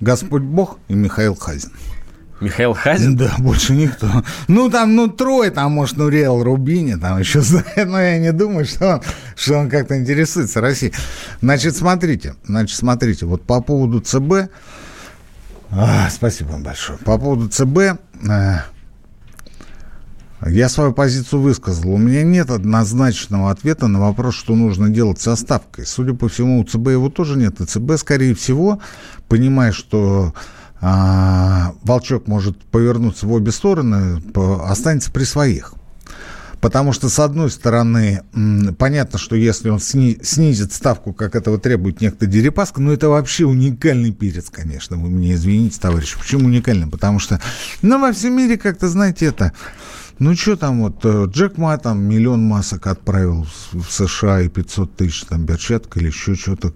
Господь 0.01 0.43
Бог 0.43 0.79
и 0.89 0.95
Михаил 0.95 1.35
Хазин. 1.35 1.71
Михаил 2.41 2.73
Хазин? 2.73 3.17
Да, 3.17 3.35
больше 3.39 3.75
никто. 3.75 4.09
Ну, 4.49 4.71
там, 4.71 4.97
ну, 4.97 5.09
трое, 5.09 5.51
там, 5.51 5.73
может, 5.73 5.99
ну, 5.99 6.09
Реал 6.09 6.43
Рубини, 6.43 6.95
там 6.95 7.19
еще 7.19 7.41
знает, 7.43 7.87
но 7.87 8.01
я 8.01 8.19
не 8.19 8.33
думаю, 8.33 8.65
что 8.65 8.95
он, 8.95 9.03
что 9.37 9.59
он 9.59 9.69
как-то 9.69 9.99
интересуется 9.99 10.63
Россией. 10.63 10.95
Значит, 11.43 11.77
смотрите, 11.77 12.35
значит, 12.47 12.79
смотрите, 12.79 13.27
вот 13.27 13.43
по 13.43 13.61
поводу 13.61 14.01
ЦБ, 14.01 14.51
а, 15.71 16.09
спасибо 16.11 16.53
вам 16.53 16.63
большое, 16.63 16.99
по 16.99 17.19
поводу 17.19 17.49
ЦБ, 17.49 18.01
а, 18.29 18.65
Я 20.47 20.71
свою 20.71 20.93
позицию 20.93 21.43
высказал. 21.43 21.91
У 21.91 21.99
меня 21.99 22.23
нет 22.23 22.51
однозначного 22.51 23.51
ответа 23.51 23.89
на 23.89 24.01
вопрос, 24.01 24.35
что 24.35 24.55
нужно 24.55 24.89
делать 24.89 25.21
со 25.21 25.37
ставкой. 25.37 25.85
Судя 25.87 26.15
по 26.15 26.29
всему, 26.29 26.61
у 26.61 26.65
ЦБ 26.65 26.89
его 26.89 27.11
тоже 27.11 27.37
нет. 27.37 27.61
И 27.61 27.67
ЦБ, 27.67 27.99
скорее 27.99 28.35
всего, 28.35 28.81
понимая, 29.29 29.73
что 29.73 30.33
а, 30.81 31.75
Волчок 31.83 32.27
может 32.27 32.57
повернуться 32.65 33.27
в 33.27 33.33
обе 33.33 33.53
стороны, 33.53 34.21
по, 34.21 34.67
останется 34.71 35.11
при 35.11 35.25
своих. 35.25 35.75
Потому 36.61 36.93
что, 36.93 37.09
с 37.09 37.19
одной 37.19 37.51
стороны, 37.51 38.23
понятно, 38.79 39.19
что 39.19 39.35
если 39.35 39.71
он 39.71 39.81
снизит 39.81 40.73
ставку, 40.73 41.15
как 41.15 41.35
этого 41.35 41.59
требует 41.59 42.03
некто 42.03 42.27
Дерипаска, 42.27 42.83
ну, 42.83 42.93
это 42.93 43.09
вообще 43.09 43.47
уникальный 43.47 44.13
перец, 44.13 44.51
конечно. 44.51 44.97
Вы 44.97 45.09
мне 45.09 45.35
извините, 45.35 45.81
товарищи. 45.81 46.19
Почему 46.19 46.47
уникальный? 46.47 46.87
Потому 46.87 47.19
что, 47.19 47.41
ну, 47.81 47.99
во 47.99 48.13
всем 48.13 48.37
мире 48.37 48.59
как-то, 48.59 48.89
знаете, 48.89 49.27
это 49.27 49.53
ну, 50.21 50.37
что 50.37 50.55
там 50.55 50.83
вот, 50.83 51.03
э, 51.05 51.25
Джек 51.29 51.57
Ма 51.57 51.79
там 51.79 52.03
миллион 52.03 52.45
масок 52.45 52.87
отправил 52.87 53.47
в 53.73 53.91
США 53.91 54.43
и 54.43 54.49
500 54.49 54.95
тысяч 54.95 55.23
там 55.23 55.47
перчаток 55.47 55.97
или 55.97 56.09
еще 56.09 56.35
что-то. 56.35 56.75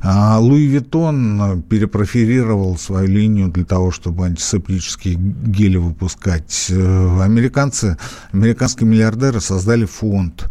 А 0.00 0.38
Луи 0.38 0.64
Виттон 0.64 1.42
э, 1.42 1.62
перепрофилировал 1.68 2.78
свою 2.78 3.06
линию 3.06 3.48
для 3.48 3.66
того, 3.66 3.90
чтобы 3.90 4.24
антисептические 4.24 5.14
гели 5.14 5.76
выпускать. 5.76 6.68
Э, 6.70 7.22
американцы, 7.22 7.98
американские 8.32 8.88
миллиардеры 8.88 9.40
создали 9.40 9.84
фонд 9.84 10.50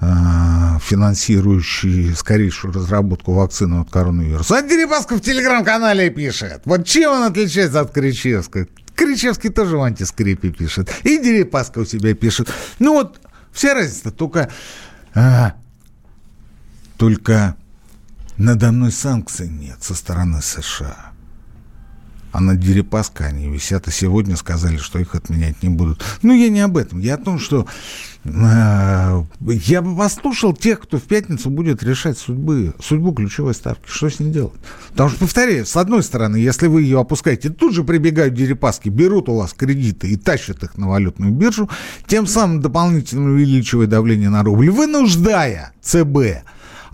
финансирующий 0.00 2.14
скорейшую 2.14 2.74
разработку 2.74 3.32
вакцины 3.32 3.80
от 3.80 3.90
коронавируса. 3.90 4.58
А 4.58 4.62
Дерипаска 4.62 5.14
в 5.14 5.20
телеграм-канале 5.20 6.10
пишет. 6.10 6.62
Вот 6.66 6.84
чем 6.84 7.12
он 7.12 7.22
отличается 7.22 7.80
от 7.80 7.92
Кричевской? 7.92 8.68
Кричевский 8.94 9.50
тоже 9.50 9.76
в 9.76 9.82
антискрипе 9.82 10.50
пишет. 10.50 10.90
И 11.02 11.18
Дерипаска 11.18 11.80
у 11.80 11.84
себя 11.84 12.14
пишет. 12.14 12.52
Ну 12.78 12.94
вот, 12.94 13.20
вся 13.52 13.74
разница, 13.74 14.10
только... 14.10 14.50
А, 15.14 15.54
только 16.96 17.56
надо 18.36 18.72
мной 18.72 18.92
санкций 18.92 19.48
нет 19.48 19.82
со 19.82 19.94
стороны 19.94 20.42
США. 20.42 21.13
А 22.34 22.40
на 22.40 22.56
Дерипаска 22.56 23.26
они 23.26 23.48
висят, 23.48 23.86
и 23.86 23.92
сегодня 23.92 24.34
сказали, 24.34 24.76
что 24.76 24.98
их 24.98 25.14
отменять 25.14 25.62
не 25.62 25.68
будут. 25.68 26.02
Ну, 26.22 26.34
я 26.34 26.48
не 26.48 26.62
об 26.62 26.76
этом. 26.76 26.98
Я 26.98 27.14
о 27.14 27.18
том, 27.18 27.38
что 27.38 27.64
э, 28.24 29.24
я 29.44 29.82
бы 29.82 29.96
послушал 29.96 30.52
тех, 30.52 30.80
кто 30.80 30.98
в 30.98 31.02
пятницу 31.04 31.48
будет 31.48 31.84
решать 31.84 32.18
судьбы, 32.18 32.74
судьбу 32.82 33.12
ключевой 33.12 33.54
ставки. 33.54 33.84
Что 33.86 34.10
с 34.10 34.18
ней 34.18 34.32
делать? 34.32 34.60
Потому 34.90 35.10
что, 35.10 35.20
повторяю, 35.20 35.64
с 35.64 35.76
одной 35.76 36.02
стороны, 36.02 36.34
если 36.34 36.66
вы 36.66 36.82
ее 36.82 36.98
опускаете, 36.98 37.50
тут 37.50 37.72
же 37.72 37.84
прибегают 37.84 38.34
Дерипаски, 38.34 38.88
берут 38.88 39.28
у 39.28 39.36
вас 39.36 39.52
кредиты 39.52 40.08
и 40.08 40.16
тащат 40.16 40.60
их 40.64 40.76
на 40.76 40.88
валютную 40.88 41.30
биржу, 41.30 41.70
тем 42.08 42.26
самым 42.26 42.60
дополнительно 42.60 43.30
увеличивая 43.30 43.86
давление 43.86 44.30
на 44.30 44.42
рубль, 44.42 44.70
вынуждая 44.70 45.72
ЦБ 45.82 46.42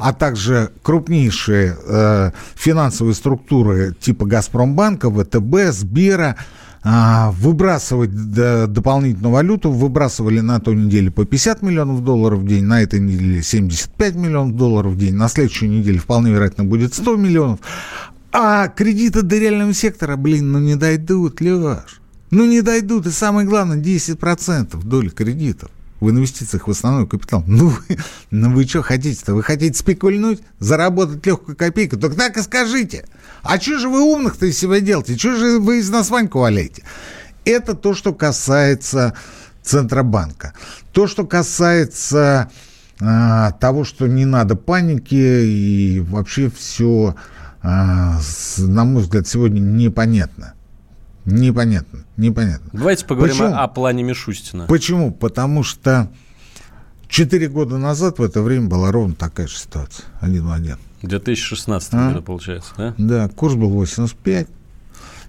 а 0.01 0.13
также 0.13 0.71
крупнейшие 0.83 1.77
э, 1.87 2.31
финансовые 2.55 3.15
структуры 3.15 3.95
типа 4.01 4.27
Газпромбанка, 4.27 5.11
ВТБ, 5.11 5.73
Сбера, 5.73 6.37
э, 6.83 7.31
выбрасывать 7.33 8.11
дополнительную 8.13 9.33
валюту, 9.33 9.71
выбрасывали 9.71 10.41
на 10.41 10.59
той 10.61 10.77
неделе 10.77 11.11
по 11.11 11.25
50 11.25 11.63
миллионов 11.63 12.03
долларов 12.03 12.41
в 12.41 12.47
день, 12.47 12.65
на 12.65 12.83
этой 12.83 13.01
неделе 13.01 13.43
75 13.43 14.15
миллионов 14.15 14.57
долларов 14.57 14.93
в 14.93 14.99
день, 14.99 15.15
на 15.15 15.29
следующей 15.29 15.69
неделе 15.69 15.99
вполне 15.99 16.33
вероятно 16.33 16.65
будет 16.65 16.95
100 16.95 17.17
миллионов. 17.17 17.61
А 18.33 18.69
кредиты 18.69 19.23
до 19.23 19.39
реального 19.39 19.75
сектора, 19.75 20.17
блин, 20.17 20.53
ну 20.53 20.61
не 20.61 20.77
дойдут, 20.77 21.41
Леш. 21.41 22.01
Ну 22.31 22.47
не 22.47 22.63
дойдут, 22.63 23.07
и 23.07 23.11
самое 23.11 23.47
главное, 23.47 23.77
10% 23.77 24.83
доли 24.85 25.09
кредитов 25.09 25.71
в 26.01 26.11
инвестициях 26.11 26.67
в 26.67 26.71
основной 26.71 27.07
капитал. 27.07 27.45
Ну 27.47 27.69
вы, 27.69 27.99
ну 28.31 28.53
вы 28.53 28.65
что 28.65 28.83
хотите-то? 28.83 29.35
Вы 29.35 29.43
хотите 29.43 29.79
спекульнуть, 29.79 30.41
заработать 30.59 31.25
легкую 31.25 31.57
копейку? 31.57 31.99
Так 31.99 32.15
так 32.15 32.37
и 32.37 32.43
скажите. 32.43 33.07
А 33.43 33.61
что 33.61 33.79
же 33.79 33.89
вы 33.89 34.01
умных-то 34.01 34.47
из 34.47 34.59
себя 34.59 34.81
делаете? 34.81 35.17
Что 35.17 35.37
же 35.37 35.59
вы 35.59 35.79
из 35.79 35.91
нас 35.91 36.11
Ваньку 36.11 36.41
валяете? 36.41 36.83
Это 37.45 37.75
то, 37.75 37.95
что 37.95 38.13
касается 38.13 39.15
Центробанка. 39.63 40.55
То, 40.93 41.07
что 41.07 41.27
касается 41.27 42.51
а, 43.01 43.53
того, 43.53 43.85
что 43.85 44.07
не 44.07 44.25
надо 44.25 44.57
паники 44.57 45.15
и 45.15 46.01
вообще 46.01 46.51
все, 46.51 47.15
а, 47.63 48.19
на 48.59 48.85
мой 48.85 49.03
взгляд, 49.03 49.27
сегодня 49.27 49.61
непонятно. 49.61 50.55
Непонятно, 51.25 52.05
непонятно. 52.17 52.71
Давайте 52.73 53.05
поговорим 53.05 53.37
Почему? 53.37 53.55
о 53.55 53.69
плане 53.69 54.03
Мишустина. 54.03 54.67
Почему? 54.67 55.13
Потому 55.13 55.63
что 55.63 56.11
четыре 57.09 57.49
года 57.49 57.79
назад 57.79 58.19
в 58.19 58.23
это 58.23 58.43
время 58.43 58.69
была 58.69 58.91
ровно 58.91 59.15
такая 59.15 59.47
же 59.47 59.57
ситуация. 59.57 60.07
Один 60.21 60.47
в 60.47 60.53
один. 60.53 60.79
2016 61.03 61.95
а? 61.95 62.09
года, 62.09 62.23
получается, 62.23 62.73
да? 62.77 62.95
Да, 62.99 63.29
курс 63.29 63.55
был 63.55 63.71
85, 63.71 64.49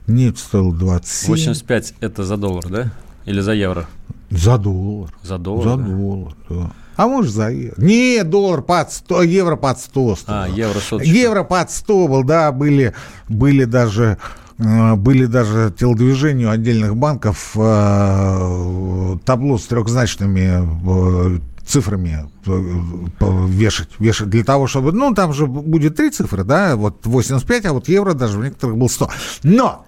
нефть 0.08 0.40
стоил 0.40 0.72
27. 0.72 1.30
85 1.30 1.94
это 2.00 2.24
за 2.24 2.38
доллар, 2.38 2.68
да? 2.68 2.92
Или 3.26 3.42
за 3.42 3.54
евро? 3.54 3.88
За 4.30 4.58
доллар. 4.58 5.14
За 5.24 5.38
доллар? 5.38 5.64
За 5.64 5.78
да? 5.78 5.84
доллар, 5.84 6.36
да. 6.50 6.72
А 6.98 7.08
может 7.08 7.34
за 7.34 7.50
евро. 7.50 7.82
Не, 7.82 8.24
доллар 8.24 8.62
под 8.62 8.92
100, 8.92 9.24
евро 9.24 9.56
под 9.56 9.80
100 9.80 10.16
стоил. 10.16 10.38
А, 10.38 10.48
евро 10.48 10.80
соточка. 10.80 11.12
Евро 11.12 11.44
под 11.44 11.72
100 11.72 12.08
был, 12.08 12.24
да, 12.24 12.52
были, 12.52 12.94
были 13.28 13.64
даже 13.64 14.18
были 14.58 15.26
даже 15.26 15.74
телодвижению 15.78 16.50
отдельных 16.50 16.96
банков 16.96 17.52
э, 17.56 19.18
табло 19.26 19.58
с 19.58 19.66
трехзначными 19.66 21.36
э, 21.36 21.40
цифрами 21.66 22.30
вешать, 22.46 23.90
вешать 24.00 24.30
для 24.30 24.44
того, 24.44 24.68
чтобы, 24.68 24.92
ну, 24.92 25.14
там 25.14 25.34
же 25.34 25.48
будет 25.48 25.96
три 25.96 26.10
цифры, 26.10 26.44
да, 26.44 26.76
вот 26.76 27.06
85, 27.06 27.66
а 27.66 27.74
вот 27.74 27.88
евро 27.88 28.14
даже 28.14 28.38
в 28.38 28.44
некоторых 28.44 28.78
был 28.78 28.90
100. 28.90 29.10
Но 29.44 29.86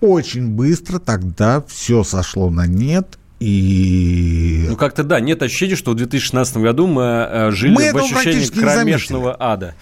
очень 0.00 0.48
быстро 0.48 0.98
тогда 0.98 1.62
все 1.66 2.04
сошло 2.04 2.50
на 2.50 2.66
нет, 2.66 3.18
и... 3.40 4.66
Ну, 4.68 4.76
как-то 4.76 5.02
да, 5.02 5.18
нет 5.18 5.42
ощущения, 5.42 5.74
что 5.74 5.92
в 5.92 5.94
2016 5.94 6.58
году 6.58 6.86
мы 6.86 7.48
жили 7.50 7.74
мы 7.74 7.92
в 7.92 7.96
ощущении 7.96 8.46
кромешного 8.46 9.34
ада 9.38 9.74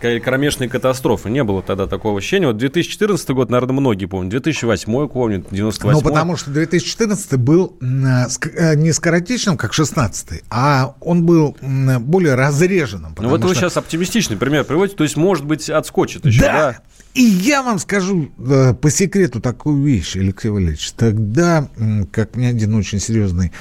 кромешной 0.00 0.68
катастрофы. 0.68 1.30
Не 1.30 1.44
было 1.44 1.62
тогда 1.62 1.86
такого 1.86 2.18
ощущения. 2.18 2.46
Вот 2.46 2.56
2014 2.56 3.30
год, 3.30 3.50
наверное, 3.50 3.74
многие 3.74 4.06
помнят. 4.06 4.30
2008 4.30 5.08
помнят, 5.08 5.46
98 5.50 5.98
Ну, 5.98 6.00
потому 6.02 6.36
что 6.36 6.50
2014 6.50 7.36
был 7.38 7.76
э, 7.80 8.74
не 8.76 8.92
скоротечным, 8.92 9.56
как 9.56 9.72
16 9.72 10.42
а 10.50 10.94
он 11.00 11.24
был 11.24 11.56
более 11.60 12.34
разреженным. 12.34 13.14
Ну, 13.18 13.28
вот 13.28 13.40
что... 13.40 13.48
вы 13.48 13.54
сейчас 13.54 13.76
оптимистичный 13.76 14.36
пример 14.36 14.64
приводите, 14.64 14.96
то 14.96 15.04
есть, 15.04 15.16
может 15.16 15.44
быть, 15.44 15.68
отскочит 15.70 16.26
еще, 16.26 16.40
да? 16.40 16.52
да? 16.52 16.78
И 17.14 17.22
я 17.22 17.62
вам 17.62 17.78
скажу 17.78 18.30
э, 18.38 18.74
по 18.74 18.90
секрету 18.90 19.40
такую 19.40 19.82
вещь, 19.82 20.16
Алексей 20.16 20.50
Валерьевич. 20.50 20.92
Тогда, 20.92 21.68
как 22.12 22.36
мне 22.36 22.48
один 22.48 22.74
очень 22.74 23.00
серьезный 23.00 23.52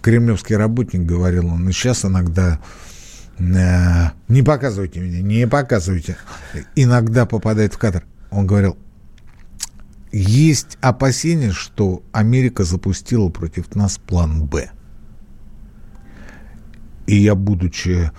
кремлевский 0.00 0.56
работник 0.56 1.00
говорил, 1.00 1.48
он 1.48 1.68
и 1.68 1.72
сейчас 1.72 2.04
иногда 2.04 2.60
не 3.38 4.42
показывайте 4.42 5.00
меня, 5.00 5.20
не 5.22 5.46
показывайте. 5.48 6.16
Иногда 6.76 7.26
попадает 7.26 7.74
в 7.74 7.78
кадр. 7.78 8.04
Он 8.30 8.46
говорил, 8.46 8.76
есть 10.12 10.78
опасения, 10.80 11.50
что 11.50 12.02
Америка 12.12 12.64
запустила 12.64 13.28
против 13.30 13.74
нас 13.74 13.98
план 13.98 14.44
«Б». 14.44 14.70
И 17.06 17.16
я, 17.16 17.34
будучи 17.34 18.10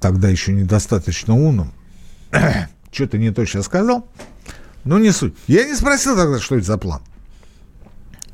тогда 0.00 0.28
еще 0.28 0.52
недостаточно 0.52 1.34
умным, 1.34 1.72
что-то 2.92 3.18
не 3.18 3.30
то 3.30 3.44
сейчас 3.44 3.66
сказал, 3.66 4.08
но 4.84 4.98
не 4.98 5.12
суть. 5.12 5.34
Я 5.46 5.64
не 5.64 5.74
спросил 5.76 6.16
тогда, 6.16 6.40
что 6.40 6.56
это 6.56 6.64
за 6.64 6.78
план. 6.78 7.00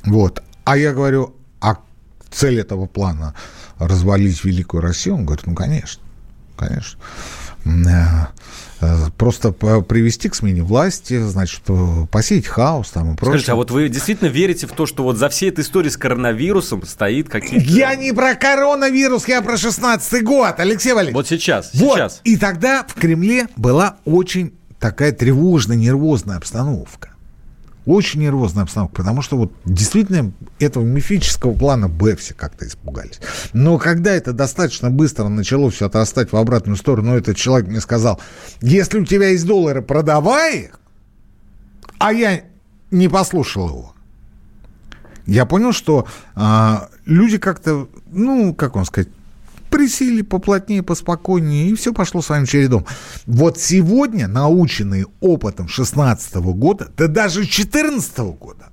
Вот. 0.05 0.43
А 0.65 0.77
я 0.77 0.95
говорю, 0.95 1.37
а 1.61 1.79
цель 2.31 2.61
этого 2.61 2.87
плана 2.87 3.35
развалить 3.79 4.43
Великую 4.45 4.81
Россию? 4.81 5.17
Он 5.17 5.27
говорит, 5.27 5.47
ну, 5.47 5.55
конечно 5.55 6.03
конечно. 6.61 7.01
Э, 7.65 8.27
э, 8.81 8.97
просто 9.17 9.53
привести 9.53 10.29
к 10.29 10.35
смене 10.35 10.63
власти, 10.63 11.21
значит, 11.21 11.63
посеять 12.11 12.47
хаос 12.47 12.91
там 12.91 13.15
и 13.15 13.17
прочее. 13.17 13.33
Скажите, 13.33 13.53
а 13.53 13.55
вот 13.57 13.71
вы 13.71 13.89
действительно 13.89 14.29
верите 14.29 14.67
в 14.67 14.73
то, 14.73 14.87
что 14.87 15.03
вот 15.03 15.17
за 15.17 15.29
всей 15.29 15.51
этой 15.51 15.63
историей 15.63 15.91
с 15.91 15.97
коронавирусом 15.97 16.87
стоит 16.87 17.29
какие-то... 17.29 17.67
Я 17.67 17.95
не 17.95 18.13
про 18.13 18.35
коронавирус, 18.35 19.29
я 19.29 19.43
про 19.43 19.57
16 19.57 20.25
год, 20.25 20.55
Алексей 20.59 20.93
Валерьевич. 20.93 21.15
Вот 21.15 21.29
сейчас, 21.29 21.71
вот. 21.75 21.97
сейчас. 21.97 22.21
И 22.25 22.37
тогда 22.37 22.85
в 22.87 22.95
Кремле 22.95 23.49
была 23.57 23.97
очень 24.05 24.55
такая 24.79 25.13
тревожная, 25.13 25.77
нервозная 25.77 26.39
обстановка 26.39 27.10
очень 27.91 28.21
нервозная 28.21 28.65
обстановка, 28.65 28.97
потому 28.97 29.21
что 29.21 29.37
вот 29.37 29.53
действительно 29.65 30.33
этого 30.59 30.85
мифического 30.85 31.55
плана 31.55 31.89
Б 31.89 32.17
все 32.17 32.35
как-то 32.35 32.67
испугались. 32.67 33.21
Но 33.53 33.79
когда 33.79 34.13
это 34.13 34.33
достаточно 34.33 34.91
быстро 34.91 35.29
начало 35.29 35.71
все 35.71 35.87
отрастать 35.87 36.33
в 36.33 36.37
обратную 36.37 36.77
сторону, 36.77 37.17
этот 37.17 37.37
человек 37.37 37.69
мне 37.69 37.81
сказал, 37.81 38.21
если 38.61 39.01
у 39.01 39.05
тебя 39.05 39.29
есть 39.29 39.47
доллары, 39.47 39.83
продавай 39.83 40.59
их, 40.59 40.81
а 41.99 42.13
я 42.13 42.43
не 42.91 43.09
послушал 43.09 43.69
его. 43.69 43.95
Я 45.27 45.45
понял, 45.47 45.73
что 45.73 46.07
а, 46.35 46.89
люди 47.07 47.39
как-то, 47.39 47.89
ну, 48.11 48.55
как 48.55 48.75
вам 48.77 48.85
сказать, 48.85 49.09
присели 49.71 50.23
поплотнее, 50.23 50.83
поспокойнее, 50.83 51.71
и 51.71 51.75
все 51.75 51.93
пошло 51.93 52.21
своим 52.21 52.47
чередом. 52.47 52.85
Вот 53.27 53.59
сегодня, 53.59 54.29
наученные 54.29 55.07
опытом 55.21 55.69
16 55.69 56.35
года, 56.37 56.91
да 56.97 57.07
даже 57.07 57.47
14 57.47 58.19
года, 58.19 58.71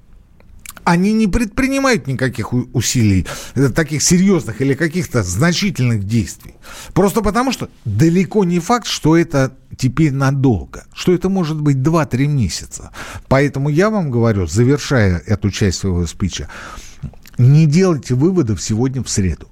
они 0.88 1.12
не 1.12 1.28
предпринимают 1.28 2.08
никаких 2.08 2.54
усилий, 2.54 3.28
э, 3.56 3.68
таких 3.70 4.02
серьезных 4.02 4.62
или 4.62 4.74
каких-то 4.74 5.22
значительных 5.22 6.06
действий. 6.06 6.54
Просто 6.94 7.22
потому, 7.22 7.52
что 7.52 7.70
далеко 7.84 8.46
не 8.46 8.60
факт, 8.60 8.88
что 8.88 9.18
это 9.18 9.58
теперь 9.78 10.14
надолго, 10.14 10.86
что 10.94 11.14
это 11.14 11.28
может 11.28 11.60
быть 11.60 11.78
2-3 11.78 12.28
месяца. 12.28 12.92
Поэтому 13.28 13.68
я 13.68 13.90
вам 13.90 14.10
говорю, 14.10 14.48
завершая 14.48 15.22
эту 15.28 15.52
часть 15.52 15.80
своего 15.80 16.06
спича, 16.08 16.48
не 17.38 17.66
делайте 17.66 18.16
выводов 18.16 18.62
сегодня 18.62 19.04
в 19.04 19.10
среду. 19.10 19.50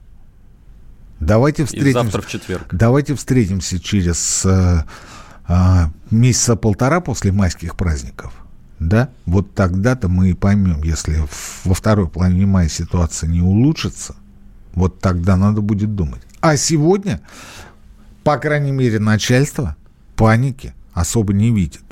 Давайте 1.20 1.66
встретимся. 1.66 1.90
И 1.90 1.94
завтра 1.94 2.22
в 2.22 2.28
четверг. 2.28 2.68
Давайте 2.72 3.16
встретимся 3.16 3.80
через 3.80 4.46
э, 4.46 4.84
э, 5.48 5.54
месяца 6.12 6.56
полтора 6.56 7.00
после 7.00 7.32
майских 7.32 7.76
праздников 7.76 8.34
да, 8.80 9.10
вот 9.26 9.54
тогда-то 9.54 10.10
мы 10.10 10.32
и 10.32 10.34
поймем, 10.34 10.84
если 10.84 11.24
во 11.64 11.74
второй 11.74 12.08
половине 12.08 12.46
мая 12.46 12.70
ситуация 12.70 13.30
не 13.30 13.42
улучшится, 13.42 14.16
вот 14.74 15.00
тогда 15.00 15.38
надо 15.38 15.62
будет 15.62 15.96
думать. 15.96 16.22
А 16.42 16.58
сегодня, 16.58 17.22
по 18.24 18.38
крайней 18.38 18.72
мере, 18.72 19.00
начальство 19.00 19.76
паники 20.16 20.74
особо 20.94 21.34
не 21.34 21.52
видит. 21.52 21.84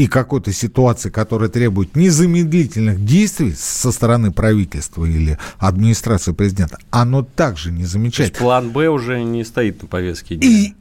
И 0.00 0.06
какой-то 0.06 0.50
ситуации, 0.50 1.10
которая 1.10 1.50
требует 1.50 1.94
незамедлительных 1.94 3.04
действий 3.04 3.52
со 3.54 3.92
стороны 3.92 4.32
правительства 4.32 5.04
или 5.04 5.36
администрации 5.58 6.32
президента, 6.32 6.78
оно 6.88 7.22
также 7.22 7.70
не 7.70 7.84
замечает. 7.84 8.34
план 8.38 8.70
«Б» 8.70 8.88
уже 8.88 9.22
не 9.22 9.44
стоит 9.44 9.82
на 9.82 9.88
повестке 9.88 10.36
дня. 10.36 10.48
И 10.48 10.74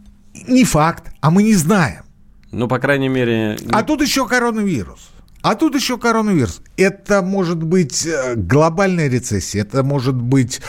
не 0.47 0.63
факт, 0.63 1.11
а 1.19 1.31
мы 1.31 1.43
не 1.43 1.53
знаем. 1.55 2.03
Ну, 2.53 2.69
по 2.69 2.79
крайней 2.79 3.09
мере... 3.09 3.57
А 3.73 3.83
тут 3.83 4.01
еще 4.01 4.25
коронавирус. 4.25 5.09
А 5.41 5.55
тут 5.55 5.75
еще 5.75 5.97
коронавирус. 5.97 6.61
Это 6.77 7.21
может 7.21 7.61
быть 7.61 8.05
э, 8.05 8.35
глобальная 8.37 9.09
рецессия, 9.09 9.63
это 9.63 9.83
может 9.83 10.15
быть 10.15 10.61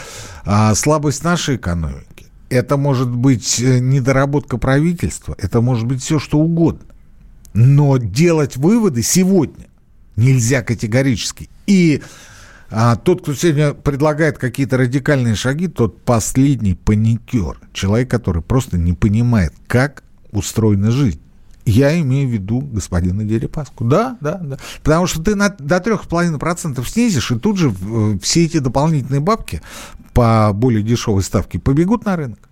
а, 0.44 0.74
слабость 0.74 1.22
нашей 1.22 1.54
экономики, 1.54 2.26
это 2.48 2.76
может 2.76 3.10
быть 3.10 3.60
э, 3.60 3.78
недоработка 3.78 4.58
правительства, 4.58 5.36
это 5.38 5.60
может 5.60 5.86
быть 5.86 6.02
все 6.02 6.18
что 6.18 6.40
угодно. 6.40 6.90
Но 7.52 7.96
делать 7.96 8.56
выводы 8.56 9.02
сегодня 9.02 9.66
нельзя 10.16 10.62
категорически. 10.62 11.48
И 11.66 12.02
а, 12.70 12.96
тот, 12.96 13.22
кто 13.22 13.34
сегодня 13.34 13.74
предлагает 13.74 14.38
какие-то 14.38 14.76
радикальные 14.76 15.34
шаги, 15.34 15.66
тот 15.66 16.02
последний 16.02 16.74
паникер. 16.74 17.58
Человек, 17.72 18.10
который 18.10 18.42
просто 18.42 18.78
не 18.78 18.92
понимает, 18.92 19.52
как 19.66 20.04
устроена 20.30 20.90
жизнь. 20.90 21.20
Я 21.66 21.98
имею 22.00 22.28
в 22.28 22.32
виду 22.32 22.60
господина 22.60 23.24
Дерипаску. 23.24 23.84
Да, 23.84 24.16
да, 24.20 24.38
да. 24.38 24.58
Потому 24.82 25.06
что 25.06 25.22
ты 25.22 25.34
на, 25.34 25.50
до 25.50 25.76
3,5% 25.76 26.84
снизишь, 26.88 27.30
и 27.32 27.38
тут 27.38 27.58
же 27.58 27.72
э, 27.72 28.18
все 28.22 28.44
эти 28.44 28.58
дополнительные 28.58 29.20
бабки 29.20 29.60
по 30.14 30.52
более 30.54 30.82
дешевой 30.82 31.22
ставке 31.22 31.58
побегут 31.58 32.04
на 32.04 32.16
рынок. 32.16 32.49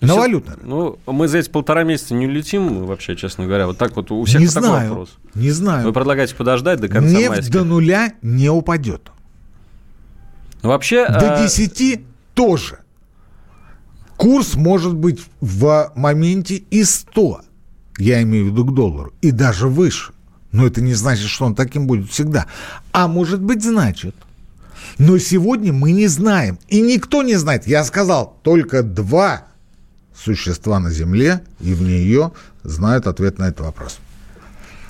На 0.00 0.14
валютный 0.14 0.56
Ну, 0.62 0.98
мы 1.06 1.28
за 1.28 1.38
эти 1.38 1.50
полтора 1.50 1.84
месяца 1.84 2.14
не 2.14 2.26
улетим, 2.26 2.86
вообще, 2.86 3.16
честно 3.16 3.44
говоря. 3.44 3.66
Вот 3.66 3.76
так 3.76 3.96
вот 3.96 4.10
у 4.10 4.24
всех 4.24 4.40
не 4.40 4.46
знаю, 4.46 4.90
вопрос. 4.90 5.10
Не 5.34 5.50
знаю. 5.50 5.86
Вы 5.86 5.92
предлагаете 5.92 6.34
подождать 6.34 6.80
до 6.80 6.88
конца 6.88 7.10
Нефть 7.10 7.28
майских. 7.28 7.52
до 7.52 7.64
нуля 7.64 8.12
не 8.22 8.48
упадет. 8.48 9.10
Ну, 10.62 10.70
вообще... 10.70 11.06
До 11.06 11.36
а... 11.36 11.42
10 11.42 12.00
тоже. 12.34 12.78
Курс 14.16 14.54
может 14.54 14.94
быть 14.94 15.20
в 15.40 15.92
моменте 15.94 16.56
и 16.56 16.84
100 16.84 17.42
я 18.00 18.22
имею 18.22 18.46
в 18.46 18.48
виду 18.48 18.64
к 18.64 18.74
доллару, 18.74 19.12
и 19.20 19.30
даже 19.30 19.68
выше. 19.68 20.12
Но 20.52 20.66
это 20.66 20.80
не 20.80 20.94
значит, 20.94 21.28
что 21.28 21.44
он 21.44 21.54
таким 21.54 21.86
будет 21.86 22.10
всегда. 22.10 22.46
А 22.92 23.06
может 23.06 23.40
быть, 23.40 23.62
значит. 23.62 24.16
Но 24.98 25.18
сегодня 25.18 25.72
мы 25.72 25.92
не 25.92 26.08
знаем. 26.08 26.58
И 26.68 26.80
никто 26.80 27.22
не 27.22 27.36
знает. 27.36 27.66
Я 27.66 27.84
сказал, 27.84 28.38
только 28.42 28.82
два 28.82 29.46
существа 30.14 30.78
на 30.80 30.90
Земле 30.90 31.42
и 31.60 31.74
в 31.74 31.82
нее 31.82 32.32
знают 32.62 33.06
ответ 33.06 33.38
на 33.38 33.48
этот 33.48 33.60
вопрос. 33.60 33.98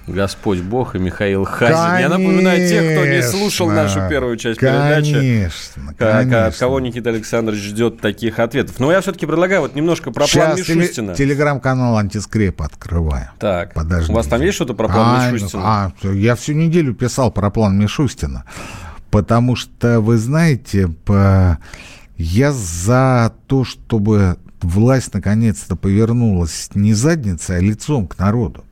Господь 0.07 0.61
Бог 0.61 0.95
и 0.95 0.99
Михаил 0.99 1.45
Хазин. 1.45 1.77
Конечно, 1.77 1.99
Я 1.99 2.09
напоминаю 2.09 2.69
тех, 2.69 2.93
кто 2.93 3.07
не 3.07 3.23
слушал 3.23 3.71
нашу 3.71 4.09
первую 4.09 4.37
часть 4.37 4.59
конечно, 4.59 5.21
передачи. 5.21 5.51
Конечно. 5.99 6.47
От 6.47 6.57
кого 6.57 6.81
Никита 6.81 7.11
Александрович 7.11 7.63
ждет 7.63 8.01
таких 8.01 8.39
ответов. 8.39 8.79
Но 8.81 8.91
я 8.91 9.01
все-таки 9.01 9.27
предлагаю 9.27 9.61
вот 9.63 9.75
немножко 9.75 10.11
про 10.11 10.27
Сейчас 10.27 10.57
план 10.57 10.59
Мишустина. 10.59 11.13
Теле- 11.13 11.17
телеграм-канал 11.17 11.97
антискреп 11.97 12.63
открываю. 12.63 13.31
Так. 13.39 13.75
Подожди. 13.75 14.13
У 14.13 14.17
вас 14.17 14.27
там 14.27 14.41
есть 14.43 14.55
что-то 14.55 14.75
про 14.75 14.89
план 14.89 15.21
а, 15.21 15.31
Мишустина? 15.31 15.63
А, 15.65 15.93
я 16.03 16.35
всю 16.35 16.53
неделю 16.53 16.95
писал 16.95 17.31
про 17.31 17.51
план 17.51 17.79
Мишустина. 17.79 18.45
Потому 19.11 19.57
что, 19.57 20.01
вы 20.01 20.19
знаете, 20.19 20.89
по... 21.05 21.59
я 22.17 22.53
за 22.53 23.33
то, 23.47 23.65
чтобы 23.65 24.39
власть 24.63 25.15
наконец-то 25.15 25.77
повернулась 25.77 26.71
не 26.75 26.95
задницей, 26.95 27.57
а 27.57 27.61
лицом 27.61 28.07
к 28.07 28.19
народу 28.19 28.65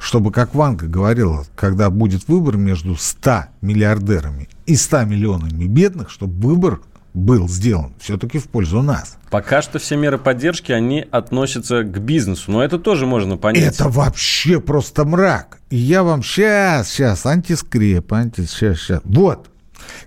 чтобы, 0.00 0.32
как 0.32 0.54
Ванга 0.54 0.86
говорила, 0.86 1.44
когда 1.54 1.90
будет 1.90 2.26
выбор 2.26 2.56
между 2.56 2.96
100 2.96 3.44
миллиардерами 3.60 4.48
и 4.66 4.74
100 4.74 5.04
миллионами 5.04 5.64
бедных, 5.64 6.10
чтобы 6.10 6.48
выбор 6.48 6.80
был 7.12 7.48
сделан 7.48 7.92
все-таки 8.00 8.38
в 8.38 8.44
пользу 8.44 8.82
нас. 8.82 9.18
Пока 9.30 9.62
что 9.62 9.78
все 9.78 9.96
меры 9.96 10.16
поддержки, 10.16 10.72
они 10.72 11.06
относятся 11.10 11.82
к 11.82 12.00
бизнесу, 12.00 12.50
но 12.50 12.64
это 12.64 12.78
тоже 12.78 13.06
можно 13.06 13.36
понять. 13.36 13.74
Это 13.74 13.88
вообще 13.88 14.60
просто 14.60 15.04
мрак. 15.04 15.58
И 15.70 15.76
я 15.76 16.02
вам 16.02 16.22
сейчас, 16.22 16.88
сейчас, 16.88 17.26
антискреп, 17.26 18.12
анти, 18.12 18.46
сейчас, 18.46 18.78
сейчас. 18.78 19.00
Вот, 19.04 19.48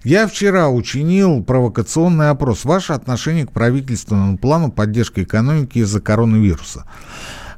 я 0.03 0.27
вчера 0.27 0.69
учинил 0.69 1.43
провокационный 1.43 2.29
опрос. 2.29 2.65
Ваше 2.65 2.93
отношение 2.93 3.45
к 3.45 3.51
правительственному 3.51 4.37
плану 4.37 4.71
поддержки 4.71 5.21
экономики 5.21 5.79
из-за 5.79 6.01
коронавируса. 6.01 6.85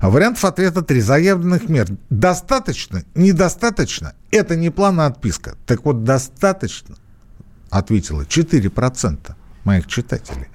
Вариантов 0.02 0.46
ответа 0.46 0.82
три. 0.82 1.02
Заявленных 1.02 1.70
мер 1.70 1.88
достаточно, 2.10 3.04
недостаточно. 3.16 4.14
Это 4.32 4.56
не 4.56 4.70
план, 4.70 5.00
а 5.00 5.08
отписка. 5.08 5.56
Так 5.66 5.86
вот, 5.86 6.04
достаточно, 6.04 6.96
ответило 7.70 8.22
4% 8.22 9.36
моих 9.64 9.88
читателей. 9.88 10.48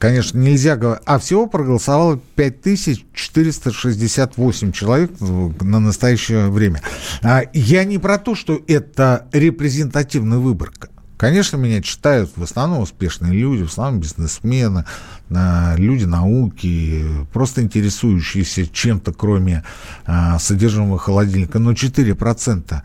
Конечно, 0.00 0.38
нельзя 0.38 0.76
говорить. 0.76 1.02
А 1.04 1.18
всего 1.18 1.46
проголосовало 1.46 2.18
5468 2.34 4.72
человек 4.72 5.10
на 5.20 5.78
настоящее 5.78 6.48
время. 6.48 6.80
А 7.22 7.42
я 7.52 7.84
не 7.84 7.98
про 7.98 8.16
то, 8.16 8.34
что 8.34 8.58
это 8.66 9.28
репрезентативная 9.32 10.38
выборка. 10.38 10.88
Конечно, 11.20 11.58
меня 11.58 11.82
читают 11.82 12.30
в 12.34 12.42
основном 12.42 12.80
успешные 12.80 13.34
люди, 13.34 13.62
в 13.62 13.66
основном 13.66 14.00
бизнесмены, 14.00 14.86
люди 15.28 16.06
науки, 16.06 17.04
просто 17.30 17.60
интересующиеся 17.60 18.66
чем-то, 18.66 19.12
кроме 19.12 19.62
а, 20.06 20.38
содержимого 20.38 20.98
холодильника. 20.98 21.58
Но 21.58 21.72
4% 21.72 22.80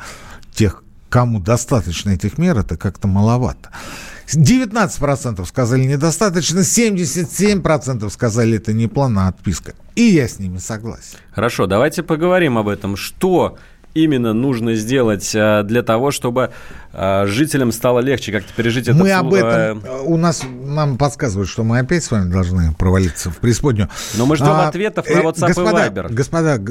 тех, 0.54 0.84
кому 1.08 1.40
достаточно 1.40 2.10
этих 2.10 2.38
мер, 2.38 2.58
это 2.58 2.76
как-то 2.76 3.08
маловато. 3.08 3.70
19% 4.28 5.46
сказали 5.46 5.86
недостаточно, 5.86 6.60
77% 6.60 8.10
сказали 8.10 8.58
это 8.58 8.74
не 8.74 8.88
план, 8.88 9.18
а 9.18 9.30
отписка. 9.30 9.76
И 9.96 10.02
я 10.02 10.28
с 10.28 10.40
ними 10.40 10.58
согласен. 10.58 11.20
Хорошо, 11.32 11.68
давайте 11.68 12.04
поговорим 12.04 12.58
об 12.58 12.68
этом. 12.68 12.98
Что 12.98 13.58
именно 13.96 14.34
нужно 14.34 14.76
сделать 14.76 15.32
э, 15.34 15.64
для 15.64 15.82
того, 15.82 16.12
чтобы 16.12 16.52
э, 16.94 17.26
жителям 17.26 17.72
стало 17.72 18.00
легче 18.02 18.32
как-то 18.32 18.54
пережить 18.54 18.88
это? 18.88 18.98
Мы 18.98 19.12
об 19.12 19.34
этом, 19.34 19.84
э, 19.84 20.02
у 20.04 20.18
нас, 20.18 20.44
нам 20.44 20.98
подсказывают, 20.98 21.50
что 21.50 21.64
мы 21.64 21.80
опять 21.80 22.04
с 22.04 22.12
вами 22.12 22.30
должны 22.30 22.74
провалиться 22.74 23.32
в 23.32 23.38
преисподнюю. 23.38 23.90
Но 24.16 24.26
мы 24.26 24.36
ждем 24.36 24.50
а, 24.50 24.68
ответов 24.68 25.10
на 25.10 25.20
WhatsApp 25.20 25.48
господа, 25.48 25.86
и 25.86 25.90
Viber. 25.90 26.14
Господа, 26.14 26.62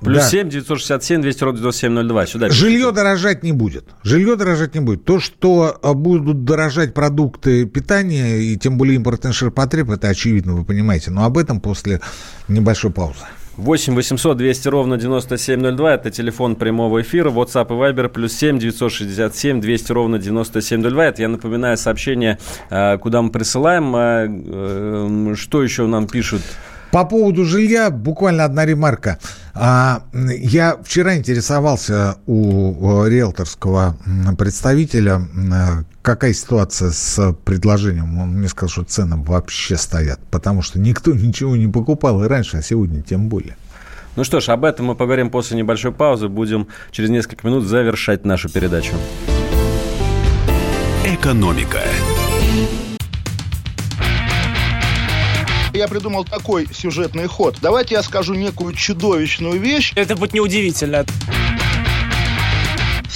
Плюс 0.00 0.22
да. 0.22 0.28
7 0.28 0.48
967 0.48 1.20
200 1.20 1.44
ровно 1.44 1.58
9702. 1.58 2.26
Сюда 2.26 2.48
пишите. 2.48 2.64
Жилье 2.64 2.90
дорожать 2.92 3.42
не 3.42 3.52
будет. 3.52 3.84
Жилье 4.02 4.36
дорожать 4.36 4.74
не 4.74 4.80
будет. 4.80 5.04
То, 5.04 5.20
что 5.20 5.78
будут 5.82 6.44
дорожать 6.44 6.94
продукты 6.94 7.66
питания 7.66 8.38
и 8.38 8.56
тем 8.56 8.78
более 8.78 8.96
импортный 8.96 9.34
ширпотреб, 9.34 9.90
это 9.90 10.08
очевидно, 10.08 10.54
вы 10.54 10.64
понимаете. 10.64 11.10
Но 11.10 11.26
об 11.26 11.36
этом 11.36 11.60
после 11.60 12.00
небольшой 12.48 12.90
паузы. 12.90 13.26
8 13.60 13.94
800 13.94 14.36
200 14.36 14.68
ровно 14.68 14.96
9702. 14.96 15.94
Это 15.94 16.10
телефон 16.10 16.56
прямого 16.56 17.02
эфира. 17.02 17.30
WhatsApp 17.30 17.66
и 17.68 17.72
Viber 17.72 18.08
плюс 18.08 18.32
7 18.32 18.58
967 18.58 19.60
200 19.60 19.92
ровно 19.92 20.18
9702. 20.18 21.06
Это 21.06 21.22
я 21.22 21.28
напоминаю 21.28 21.76
сообщение, 21.76 22.38
э, 22.70 22.98
куда 22.98 23.22
мы 23.22 23.30
присылаем. 23.30 23.94
Э, 23.94 24.28
э, 24.28 25.34
что 25.36 25.62
еще 25.62 25.86
нам 25.86 26.06
пишут? 26.06 26.42
По 26.90 27.04
поводу 27.04 27.44
жилья 27.44 27.90
буквально 27.90 28.44
одна 28.44 28.66
ремарка. 28.66 29.18
А, 29.54 30.02
я 30.12 30.76
вчера 30.82 31.16
интересовался 31.16 32.16
у 32.26 33.06
риэлторского 33.06 33.96
представителя, 34.36 35.20
какая 36.02 36.32
ситуация 36.32 36.90
с 36.90 37.32
предложением? 37.44 38.18
Он 38.18 38.30
мне 38.30 38.48
сказал, 38.48 38.68
что 38.68 38.84
цены 38.84 39.16
вообще 39.16 39.76
стоят, 39.76 40.20
потому 40.30 40.62
что 40.62 40.78
никто 40.78 41.12
ничего 41.14 41.56
не 41.56 41.68
покупал 41.68 42.24
и 42.24 42.28
раньше, 42.28 42.58
а 42.58 42.62
сегодня 42.62 43.02
тем 43.02 43.28
более. 43.28 43.56
Ну 44.16 44.24
что 44.24 44.40
ж, 44.40 44.48
об 44.48 44.64
этом 44.64 44.86
мы 44.86 44.94
поговорим 44.96 45.30
после 45.30 45.56
небольшой 45.56 45.92
паузы. 45.92 46.28
Будем 46.28 46.66
через 46.90 47.10
несколько 47.10 47.46
минут 47.46 47.64
завершать 47.64 48.24
нашу 48.24 48.48
передачу. 48.48 48.92
Экономика. 51.04 51.80
Я 55.72 55.86
придумал 55.86 56.24
такой 56.24 56.66
сюжетный 56.72 57.26
ход. 57.26 57.56
Давайте 57.62 57.94
я 57.94 58.02
скажу 58.02 58.34
некую 58.34 58.74
чудовищную 58.74 59.60
вещь. 59.60 59.92
Это 59.94 60.16
будет 60.16 60.34
неудивительно 60.34 61.06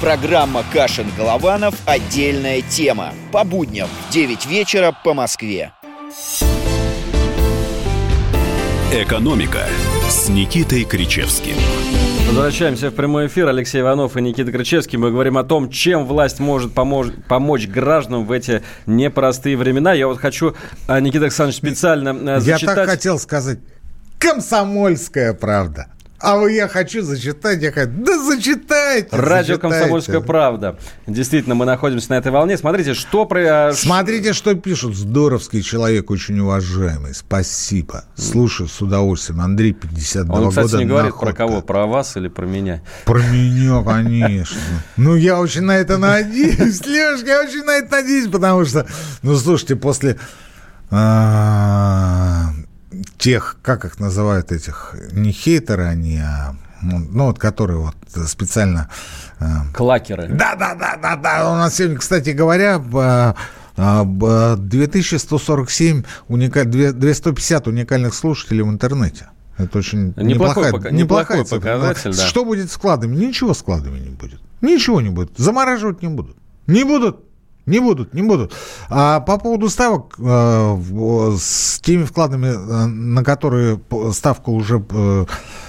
Программа 0.00 0.64
«Кашин-Голованов. 0.72 1.74
Отдельная 1.86 2.62
тема». 2.62 3.12
По 3.32 3.44
будням 3.44 3.88
в 4.08 4.12
9 4.12 4.46
вечера 4.46 4.94
по 5.04 5.14
Москве. 5.14 5.72
«Экономика» 8.92 9.66
с 10.08 10.28
Никитой 10.28 10.84
Кричевским. 10.84 11.54
Возвращаемся 12.26 12.90
в 12.90 12.94
прямой 12.94 13.26
эфир. 13.26 13.48
Алексей 13.48 13.80
Иванов 13.80 14.16
и 14.16 14.20
Никита 14.20 14.52
Кричевский. 14.52 14.98
Мы 14.98 15.10
говорим 15.10 15.36
о 15.36 15.42
том, 15.42 15.68
чем 15.68 16.06
власть 16.06 16.38
может 16.38 16.72
помож... 16.72 17.08
помочь 17.28 17.66
гражданам 17.66 18.24
в 18.24 18.32
эти 18.32 18.62
непростые 18.86 19.56
времена. 19.56 19.92
Я 19.92 20.06
вот 20.06 20.18
хочу, 20.18 20.54
а, 20.86 21.00
Никита 21.00 21.24
Александрович, 21.24 21.58
специально 21.58 22.40
зачитать... 22.40 22.62
Я 22.62 22.74
так 22.74 22.88
хотел 22.88 23.18
сказать. 23.18 23.58
Комсомольская 24.18 25.34
правда. 25.34 25.88
А 26.20 26.36
вы 26.36 26.52
я 26.52 26.68
хочу 26.68 27.02
зачитать, 27.02 27.62
я 27.62 27.72
хочу, 27.72 27.90
да 27.90 28.22
зачитайте. 28.22 29.08
Радио 29.10 29.54
зачитайте. 29.54 29.58
«Комсомольская 29.58 30.20
правда». 30.20 30.78
Действительно, 31.06 31.54
мы 31.54 31.64
находимся 31.64 32.10
на 32.10 32.18
этой 32.18 32.30
волне. 32.30 32.58
Смотрите, 32.58 32.92
что... 32.92 33.24
Про... 33.24 33.72
Смотрите, 33.74 34.34
что 34.34 34.54
пишут. 34.54 34.96
Здоровский 34.96 35.62
человек, 35.62 36.10
очень 36.10 36.38
уважаемый. 36.38 37.14
Спасибо. 37.14 38.04
Слушаю 38.16 38.68
с 38.68 38.82
удовольствием. 38.82 39.40
Андрей, 39.40 39.72
52 39.72 40.34
Он, 40.34 40.48
кстати, 40.50 40.66
года. 40.66 40.78
не 40.78 40.84
говорит 40.84 41.12
находка. 41.12 41.26
про 41.26 41.46
кого? 41.46 41.62
Про 41.62 41.86
вас 41.86 42.16
или 42.18 42.28
про 42.28 42.44
меня? 42.44 42.82
Про 43.06 43.20
меня, 43.22 43.82
конечно. 43.82 44.60
Ну, 44.98 45.16
я 45.16 45.40
очень 45.40 45.62
на 45.62 45.78
это 45.78 45.96
надеюсь. 45.96 46.84
Лешка, 46.84 47.28
я 47.28 47.40
очень 47.40 47.64
на 47.64 47.78
это 47.78 47.92
надеюсь, 47.92 48.28
потому 48.28 48.66
что, 48.66 48.86
ну, 49.22 49.36
слушайте, 49.36 49.76
после 49.76 50.18
а, 50.90 52.50
тех, 53.18 53.58
как 53.62 53.84
их 53.84 54.00
называют 54.00 54.52
этих, 54.52 54.94
не 55.12 55.32
хейтеры 55.32 55.84
они, 55.84 56.18
а 56.18 56.54
ну, 56.82 57.26
вот 57.26 57.38
которые 57.38 57.78
вот 57.78 57.94
специально... 58.26 58.88
Э, 59.38 59.44
Клакеры. 59.74 60.28
Да, 60.28 60.56
да, 60.56 60.74
да, 60.74 60.96
да, 61.00 61.16
да. 61.16 61.52
У 61.52 61.56
нас 61.56 61.74
сегодня, 61.74 61.98
кстати 61.98 62.30
говоря, 62.30 62.78
2147 63.76 66.02
уникаль... 66.28 66.66
250 66.66 67.68
уникальных 67.68 68.14
слушателей 68.14 68.62
в 68.62 68.68
интернете. 68.68 69.28
Это 69.58 69.78
очень 69.78 70.14
неплохой, 70.16 70.32
неплохая, 70.32 70.72
пока, 70.72 70.90
неплохая 70.90 71.44
показатель. 71.44 72.16
Да. 72.16 72.26
Что 72.26 72.46
будет 72.46 72.70
с 72.70 72.74
складами? 72.74 73.14
Ничего 73.14 73.52
складами 73.52 73.98
не 73.98 74.08
будет. 74.08 74.40
Ничего 74.62 75.02
не 75.02 75.10
будет. 75.10 75.32
Замораживать 75.36 76.00
не 76.02 76.08
будут. 76.08 76.38
Не 76.66 76.84
будут. 76.84 77.22
Не 77.70 77.78
будут, 77.78 78.14
не 78.14 78.22
будут. 78.22 78.52
А 78.88 79.20
по 79.20 79.38
поводу 79.38 79.68
ставок, 79.68 80.16
э, 80.18 81.36
с 81.38 81.80
теми 81.80 82.04
вкладами, 82.04 82.48
э, 82.48 82.86
на 82.86 83.22
которые 83.22 83.80
ставка 84.12 84.50
уже, 84.50 84.84
э, 84.90 85.26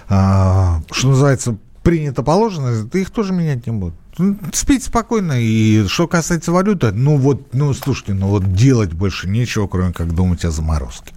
что 0.08 1.08
называется, 1.08 1.58
принято 1.84 2.24
положено, 2.24 2.88
их 2.94 3.12
тоже 3.12 3.34
менять 3.34 3.68
не 3.68 3.74
будут. 3.74 3.96
Ну, 4.18 4.38
спите 4.52 4.86
спокойно. 4.86 5.34
И 5.40 5.86
что 5.88 6.08
касается 6.08 6.52
валюты, 6.52 6.92
ну 6.92 7.18
вот, 7.18 7.54
ну 7.54 7.74
слушайте, 7.74 8.14
ну 8.14 8.28
вот 8.28 8.54
делать 8.54 8.94
больше 8.94 9.30
нечего, 9.30 9.68
кроме 9.68 9.94
как 9.94 10.14
думать 10.14 10.44
о 10.44 10.52
заморозке. 10.52 11.14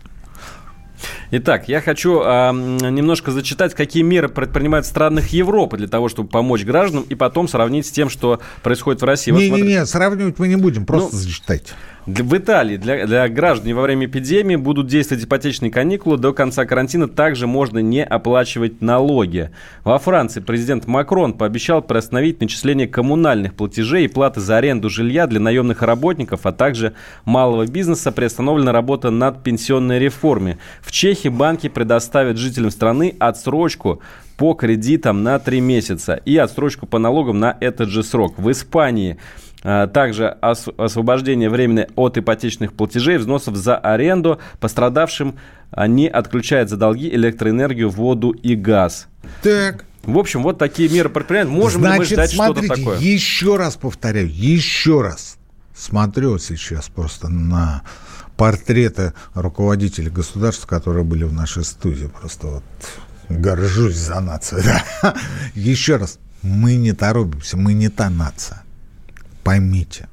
Итак, 1.31 1.69
я 1.69 1.81
хочу 1.81 2.21
э, 2.21 2.53
немножко 2.53 3.31
зачитать, 3.31 3.75
какие 3.75 4.03
меры 4.03 4.29
предпринимают 4.29 4.87
страны 4.87 5.23
Европы 5.31 5.77
для 5.77 5.89
того, 5.89 6.09
чтобы 6.09 6.29
помочь 6.29 6.65
гражданам, 6.65 7.05
и 7.09 7.15
потом 7.15 7.49
сравнить 7.49 7.87
с 7.87 7.91
тем, 7.91 8.11
что 8.11 8.41
происходит 8.63 9.03
в 9.03 9.05
России. 9.05 9.31
Не-не-не, 9.31 9.81
вот 9.81 9.89
сравнивать 9.89 10.39
мы 10.39 10.49
не 10.49 10.57
будем, 10.57 10.87
просто 10.87 11.15
ну, 11.15 11.19
зачитайте. 11.19 11.73
В 12.07 12.37
Италии 12.37 12.77
для, 12.77 13.07
для 13.07 13.27
граждан 13.31 13.75
во 13.75 13.81
время 13.81 14.05
эпидемии 14.05 14.57
будут 14.57 14.89
действовать 14.89 15.25
ипотечные 15.25 15.71
каникулы. 15.71 16.19
До 16.19 16.35
конца 16.35 16.67
карантина 16.67 17.09
также 17.09 17.47
можно 17.47 17.79
не 17.79 18.05
оплачивать 18.05 18.83
налоги. 18.83 19.51
Во 19.85 19.99
Франции 19.99 20.41
президент 20.41 20.87
Макрон 20.87 21.33
пообещал 21.33 21.81
приостановить 21.81 22.43
начисление 22.43 22.87
коммунальных 22.87 23.55
платежей 23.55 24.05
и 24.05 24.09
платы 24.09 24.41
за 24.41 24.59
аренду 24.59 24.91
жилья 24.91 25.27
для 25.27 25.41
наемных 25.41 25.81
работников, 25.81 26.45
а 26.45 26.53
также 26.53 26.93
малого 27.25 27.67
бизнеса. 27.67 28.13
Приостановлена 28.13 28.73
работа 28.73 29.09
над 29.09 29.43
пенсионной 29.43 29.99
реформой. 29.99 30.59
В 30.83 30.93
Чехии 30.93 31.31
банки 31.31 31.71
предоставят 31.71 32.37
жителям 32.37 32.71
страны 32.71 33.17
отсрочку 33.19 34.03
по 34.37 34.53
кредитам 34.53 35.23
на 35.23 35.39
3 35.39 35.61
месяца 35.63 36.21
и 36.27 36.37
отсрочку 36.37 36.87
по 36.87 36.99
налогам 36.99 37.41
на 37.41 37.57
этот 37.61 37.89
же 37.89 38.03
срок. 38.03 38.39
В 38.39 38.51
Испании 38.51 39.17
а, 39.67 39.87
также 39.87 40.29
освобождение 40.29 41.49
временное 41.49 41.89
от 41.97 42.19
ипотечных 42.19 42.75
платежей, 42.75 43.17
взносов 43.17 43.57
за 43.57 43.79
аренду. 43.79 44.39
Пострадавшим 44.61 45.39
они 45.71 46.07
отключают 46.07 46.69
за 46.69 46.77
долги 46.77 47.09
электроэнергию, 47.09 47.89
воду 47.89 48.31
и 48.31 48.57
газ. 48.57 49.09
Так. 49.43 49.87
В 50.03 50.19
общем, 50.19 50.43
вот 50.43 50.59
такие 50.59 50.91
меры 50.91 51.09
предпринимают. 51.09 51.51
Можем 51.51 51.81
Значит, 51.81 51.95
ли 51.95 51.99
мы 51.99 52.05
ждать 52.05 52.31
смотрите, 52.33 52.67
что-то 52.67 52.81
такое? 52.81 52.99
еще 52.99 53.57
раз 53.57 53.77
повторяю, 53.77 54.31
еще 54.31 55.01
раз. 55.01 55.39
Смотрю 55.75 56.39
сейчас 56.39 56.91
просто 56.91 57.31
на 57.31 57.83
портреты 58.37 59.15
руководителей 59.33 60.11
государств, 60.11 60.67
которые 60.67 61.05
были 61.05 61.25
в 61.25 61.33
нашей 61.33 61.65
студии. 61.65 62.07
Просто 62.21 62.47
вот 62.49 62.65
горжусь 63.31 63.97
за 63.97 64.21
нацию. 64.21 64.63
Да. 65.03 65.15
Еще 65.55 65.97
раз, 65.97 66.19
мы 66.43 66.75
не 66.75 66.93
торопимся, 66.93 67.57
мы 67.57 67.73
не 67.73 67.89
та 67.89 68.11
нация 68.11 68.64
поймите. 69.45 70.09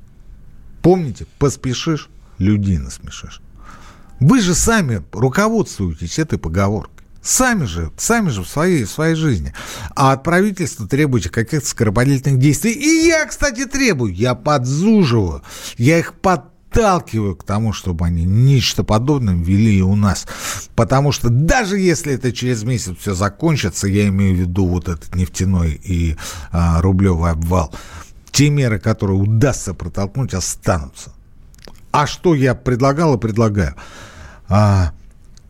Помните, 0.81 1.25
поспешишь, 1.39 2.09
людей 2.37 2.77
насмешишь. 2.77 3.41
Вы 4.19 4.39
же 4.41 4.53
сами 4.53 5.01
руководствуетесь 5.11 6.19
этой 6.19 6.37
поговоркой. 6.37 7.01
Сами 7.23 7.65
же, 7.65 7.91
сами 7.97 8.29
же 8.29 8.43
в 8.43 8.49
своей, 8.49 8.83
в 8.83 8.89
своей 8.89 9.15
жизни. 9.15 9.53
А 9.95 10.13
от 10.13 10.23
правительства 10.23 10.87
требуете 10.87 11.29
каких-то 11.29 11.67
скоропалительных 11.67 12.39
действий. 12.39 12.71
И 12.71 13.07
я, 13.07 13.25
кстати, 13.25 13.65
требую. 13.65 14.13
Я 14.13 14.33
подзуживаю. 14.33 15.43
Я 15.77 15.99
их 15.99 16.15
подталкиваю 16.15 17.35
к 17.35 17.43
тому, 17.43 17.73
чтобы 17.73 18.05
они 18.05 18.25
нечто 18.25 18.83
подобное 18.83 19.35
ввели 19.35 19.77
и 19.77 19.81
у 19.81 19.95
нас. 19.95 20.25
Потому 20.75 21.11
что 21.11 21.29
даже 21.29 21.79
если 21.79 22.13
это 22.13 22.31
через 22.31 22.63
месяц 22.63 22.95
все 22.99 23.13
закончится, 23.13 23.87
я 23.87 24.07
имею 24.07 24.35
в 24.35 24.39
виду 24.39 24.65
вот 24.65 24.87
этот 24.87 25.15
нефтяной 25.15 25.79
и 25.83 26.15
а, 26.51 26.81
рублевый 26.81 27.31
обвал, 27.31 27.71
те 28.31 28.49
меры, 28.49 28.79
которые 28.79 29.17
удастся 29.17 29.73
протолкнуть, 29.73 30.33
останутся. 30.33 31.13
А 31.91 32.07
что 32.07 32.33
я 32.33 32.55
предлагал 32.55 33.15
и 33.15 33.19
предлагаю? 33.19 33.75
А, 34.47 34.93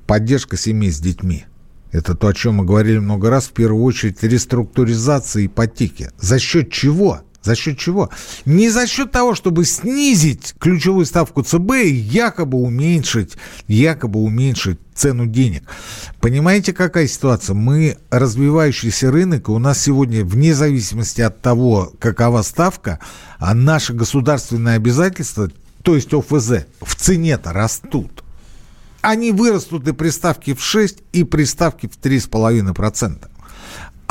поддержка 0.07 0.57
семей 0.57 0.91
с 0.91 0.99
детьми. 0.99 1.45
Это 1.91 2.15
то, 2.15 2.27
о 2.27 2.34
чем 2.34 2.55
мы 2.55 2.65
говорили 2.65 2.97
много 2.97 3.29
раз. 3.29 3.45
В 3.47 3.51
первую 3.51 3.84
очередь 3.84 4.23
реструктуризация 4.23 5.45
ипотеки. 5.45 6.09
За 6.19 6.39
счет 6.39 6.71
чего? 6.71 7.21
За 7.43 7.55
счет 7.55 7.77
чего? 7.79 8.09
Не 8.45 8.69
за 8.69 8.85
счет 8.85 9.11
того, 9.11 9.33
чтобы 9.33 9.65
снизить 9.65 10.53
ключевую 10.59 11.05
ставку 11.05 11.41
ЦБ 11.41 11.71
и 11.85 11.89
якобы 11.93 12.59
уменьшить, 12.59 13.35
якобы 13.67 14.19
уменьшить 14.19 14.79
цену 14.93 15.25
денег. 15.25 15.63
Понимаете, 16.19 16.71
какая 16.71 17.07
ситуация? 17.07 17.55
Мы 17.55 17.97
развивающийся 18.11 19.09
рынок, 19.09 19.49
и 19.49 19.51
у 19.51 19.57
нас 19.57 19.81
сегодня, 19.81 20.23
вне 20.23 20.53
зависимости 20.53 21.21
от 21.21 21.41
того, 21.41 21.91
какова 21.99 22.43
ставка, 22.43 22.99
а 23.39 23.55
наши 23.55 23.93
государственные 23.93 24.75
обязательства, 24.75 25.49
то 25.81 25.95
есть 25.95 26.13
ОФЗ, 26.13 26.65
в 26.79 26.95
цене-то 26.95 27.53
растут. 27.53 28.23
Они 29.01 29.31
вырастут 29.31 29.87
и 29.87 29.93
при 29.93 30.09
ставке 30.09 30.53
в 30.53 30.61
6, 30.63 30.99
и 31.11 31.23
при 31.23 31.45
ставке 31.45 31.87
в 31.87 31.97
3,5%. 31.99 33.30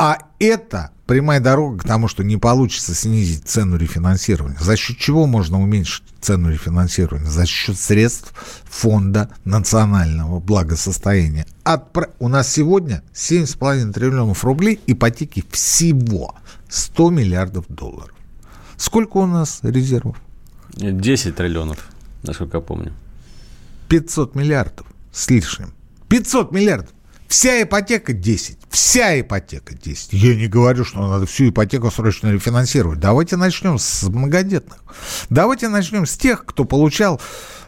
А 0.02 0.16
это 0.38 0.92
прямая 1.04 1.40
дорога 1.40 1.80
к 1.80 1.84
тому, 1.84 2.08
что 2.08 2.24
не 2.24 2.38
получится 2.38 2.94
снизить 2.94 3.46
цену 3.46 3.76
рефинансирования. 3.76 4.56
За 4.58 4.74
счет 4.74 4.96
чего 4.96 5.26
можно 5.26 5.60
уменьшить 5.60 6.04
цену 6.22 6.50
рефинансирования? 6.50 7.28
За 7.28 7.44
счет 7.44 7.78
средств 7.78 8.32
фонда 8.64 9.28
национального 9.44 10.40
благосостояния. 10.40 11.44
От, 11.64 11.94
у 12.18 12.28
нас 12.28 12.50
сегодня 12.50 13.02
7,5 13.12 13.92
триллионов 13.92 14.42
рублей 14.42 14.80
ипотеки 14.86 15.44
всего 15.50 16.34
100 16.70 17.10
миллиардов 17.10 17.66
долларов. 17.68 18.14
Сколько 18.78 19.18
у 19.18 19.26
нас 19.26 19.58
резервов? 19.62 20.16
10 20.76 21.36
триллионов, 21.36 21.90
насколько 22.22 22.56
я 22.56 22.62
помню. 22.62 22.94
500 23.90 24.34
миллиардов 24.34 24.86
с 25.12 25.28
лишним. 25.28 25.74
500 26.08 26.52
миллиардов. 26.52 26.94
Вся 27.30 27.62
ипотека 27.62 28.12
10. 28.12 28.58
Вся 28.70 29.20
ипотека 29.20 29.72
10. 29.72 30.14
Я 30.14 30.34
не 30.34 30.48
говорю, 30.48 30.84
что 30.84 31.06
надо 31.06 31.26
всю 31.26 31.50
ипотеку 31.50 31.88
срочно 31.88 32.32
рефинансировать. 32.32 32.98
Давайте 32.98 33.36
начнем 33.36 33.78
с 33.78 34.02
многодетных. 34.02 34.82
Давайте 35.28 35.68
начнем 35.68 36.06
с 36.06 36.16
тех, 36.18 36.44
кто 36.44 36.64
получал 36.64 37.20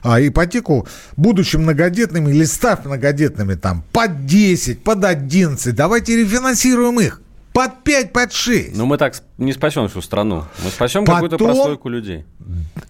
а, 0.03 0.21
ипотеку, 0.21 0.89
будучи 1.17 1.59
многодетными 1.59 2.33
или 2.33 2.43
став 2.45 2.85
многодетными, 2.85 3.55
там, 3.55 3.85
под 3.93 4.27
10, 4.27 4.83
под 4.83 5.05
11. 5.05 5.73
Давайте 5.77 6.17
рефинансируем 6.17 6.99
их. 6.99 7.21
Под 7.53 7.85
5, 7.85 8.13
под 8.13 8.33
6. 8.33 8.77
Но 8.77 8.87
мы 8.87 8.97
так 8.97 9.15
не 9.39 9.53
спасем 9.53 9.89
всю 9.89 10.01
страну. 10.01 10.45
Мы 10.65 10.71
спасем 10.71 11.05
какую-то 11.05 11.37
прослойку 11.37 11.89
людей. 11.89 12.25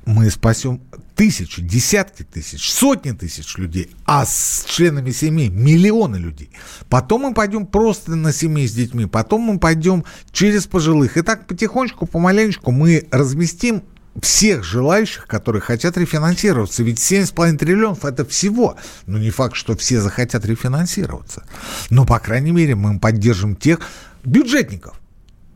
Мы 0.04 0.30
спасем 0.30 0.80
тысячи, 1.14 1.62
десятки 1.62 2.22
тысяч, 2.22 2.70
сотни 2.70 3.12
тысяч 3.12 3.56
людей, 3.56 3.90
а 4.04 4.24
с 4.24 4.64
членами 4.68 5.10
семей 5.10 5.48
миллионы 5.48 6.16
людей. 6.16 6.50
Потом 6.88 7.22
мы 7.22 7.34
пойдем 7.34 7.66
просто 7.66 8.16
на 8.16 8.32
семей 8.32 8.66
с 8.66 8.72
детьми, 8.72 9.06
потом 9.06 9.42
мы 9.42 9.58
пойдем 9.58 10.04
через 10.32 10.66
пожилых. 10.66 11.16
И 11.16 11.22
так 11.22 11.46
потихонечку, 11.46 12.06
помаленечку 12.06 12.70
мы 12.70 13.06
разместим 13.10 13.82
всех 14.20 14.62
желающих, 14.62 15.26
которые 15.26 15.62
хотят 15.62 15.96
рефинансироваться. 15.96 16.82
Ведь 16.82 16.98
7,5 16.98 17.56
триллионов– 17.56 18.04
это 18.04 18.24
всего. 18.24 18.76
Но 19.06 19.18
не 19.18 19.30
факт, 19.30 19.56
что 19.56 19.76
все 19.76 20.00
захотят 20.00 20.44
рефинансироваться. 20.44 21.44
Но, 21.88 22.04
по 22.04 22.18
крайней 22.18 22.52
мере, 22.52 22.74
мы 22.74 22.98
поддержим 22.98 23.56
тех, 23.56 23.80
бюджетников. 24.24 25.00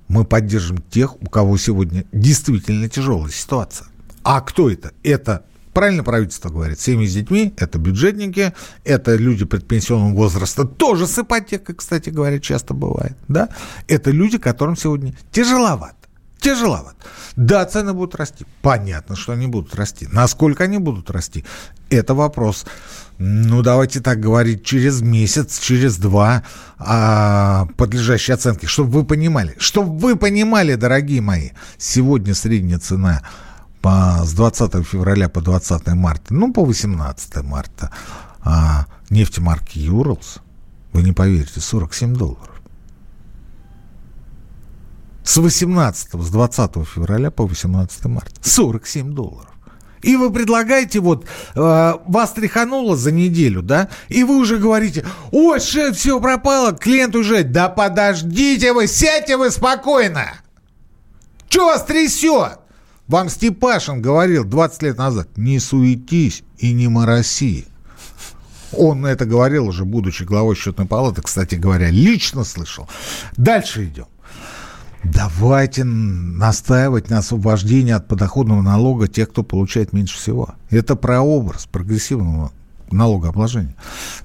Мы 0.08 0.24
поддержим 0.24 0.78
тех, 0.78 1.20
у 1.20 1.26
кого 1.26 1.56
сегодня 1.58 2.04
действительно 2.12 2.88
тяжелая 2.88 3.30
ситуация. 3.30 3.88
А 4.22 4.40
кто 4.40 4.70
это? 4.70 4.92
Это 5.02 5.44
правильно 5.76 6.02
правительство 6.02 6.48
говорит, 6.48 6.80
семьи 6.80 7.06
с 7.06 7.12
детьми, 7.12 7.52
это 7.58 7.78
бюджетники, 7.78 8.54
это 8.82 9.14
люди 9.14 9.44
предпенсионного 9.44 10.14
возраста, 10.14 10.64
тоже 10.64 11.06
с 11.06 11.18
ипотекой, 11.18 11.74
кстати 11.74 12.08
говоря, 12.08 12.40
часто 12.40 12.72
бывает, 12.72 13.14
да? 13.28 13.50
Это 13.86 14.10
люди, 14.10 14.38
которым 14.38 14.74
сегодня 14.74 15.14
тяжеловато. 15.32 15.96
Тяжеловато. 16.40 16.96
Да, 17.36 17.66
цены 17.66 17.92
будут 17.92 18.14
расти. 18.14 18.46
Понятно, 18.62 19.16
что 19.16 19.32
они 19.32 19.46
будут 19.48 19.74
расти. 19.74 20.08
Насколько 20.10 20.64
они 20.64 20.78
будут 20.78 21.10
расти, 21.10 21.44
это 21.90 22.14
вопрос 22.14 22.64
ну, 23.18 23.62
давайте 23.62 24.00
так 24.00 24.20
говорить, 24.20 24.64
через 24.64 25.00
месяц, 25.00 25.58
через 25.58 25.96
два 25.96 26.42
а, 26.78 27.66
подлежащей 27.76 28.34
оценки, 28.34 28.66
чтобы 28.66 28.90
вы 28.90 29.04
понимали, 29.04 29.54
чтобы 29.58 29.98
вы 29.98 30.16
понимали, 30.16 30.74
дорогие 30.74 31.22
мои, 31.22 31.50
сегодня 31.78 32.34
средняя 32.34 32.78
цена 32.78 33.22
по, 33.80 34.20
с 34.22 34.32
20 34.34 34.86
февраля 34.86 35.30
по 35.30 35.40
20 35.40 35.86
марта, 35.88 36.34
ну, 36.34 36.52
по 36.52 36.64
18 36.64 37.42
марта, 37.42 37.90
а, 38.40 38.86
нефти 39.08 39.40
марки 39.40 39.78
Юрлс, 39.78 40.38
вы 40.92 41.02
не 41.02 41.12
поверите, 41.12 41.60
47 41.60 42.14
долларов. 42.14 42.60
С 45.24 45.38
18, 45.38 46.22
с 46.22 46.30
20 46.30 46.84
февраля 46.86 47.30
по 47.30 47.46
18 47.46 48.04
марта 48.04 48.40
47 48.42 49.14
долларов. 49.14 49.55
И 50.06 50.14
вы 50.14 50.30
предлагаете, 50.30 51.00
вот, 51.00 51.26
э, 51.56 51.94
вас 52.06 52.30
тряхануло 52.30 52.96
за 52.96 53.10
неделю, 53.10 53.60
да, 53.60 53.88
и 54.08 54.22
вы 54.22 54.36
уже 54.36 54.58
говорите, 54.58 55.04
ой, 55.32 55.58
шеф, 55.58 55.96
все 55.96 56.20
пропало, 56.20 56.72
клиент 56.72 57.16
уезжает. 57.16 57.50
Да 57.50 57.68
подождите 57.68 58.72
вы, 58.72 58.86
сядьте 58.86 59.36
вы 59.36 59.50
спокойно. 59.50 60.26
Че 61.48 61.64
вас 61.64 61.84
трясет? 61.84 62.60
Вам 63.08 63.28
Степашин 63.28 64.00
говорил 64.00 64.44
20 64.44 64.82
лет 64.82 64.96
назад, 64.96 65.28
не 65.36 65.58
суетись 65.58 66.44
и 66.58 66.72
не 66.72 66.86
мороси. 66.86 67.66
Он 68.70 69.06
это 69.06 69.24
говорил 69.24 69.66
уже, 69.66 69.84
будучи 69.84 70.22
главой 70.22 70.54
счетной 70.54 70.86
палаты, 70.86 71.20
кстати 71.20 71.56
говоря, 71.56 71.90
лично 71.90 72.44
слышал. 72.44 72.88
Дальше 73.36 73.86
идем. 73.86 74.06
Давайте 75.04 75.84
настаивать 75.84 77.10
на 77.10 77.18
освобождении 77.18 77.92
от 77.92 78.08
подоходного 78.08 78.62
налога 78.62 79.08
тех, 79.08 79.30
кто 79.30 79.42
получает 79.42 79.92
меньше 79.92 80.16
всего. 80.16 80.54
Это 80.70 80.96
прообраз 80.96 81.66
прогрессивного 81.66 82.52
налогообложения. 82.90 83.74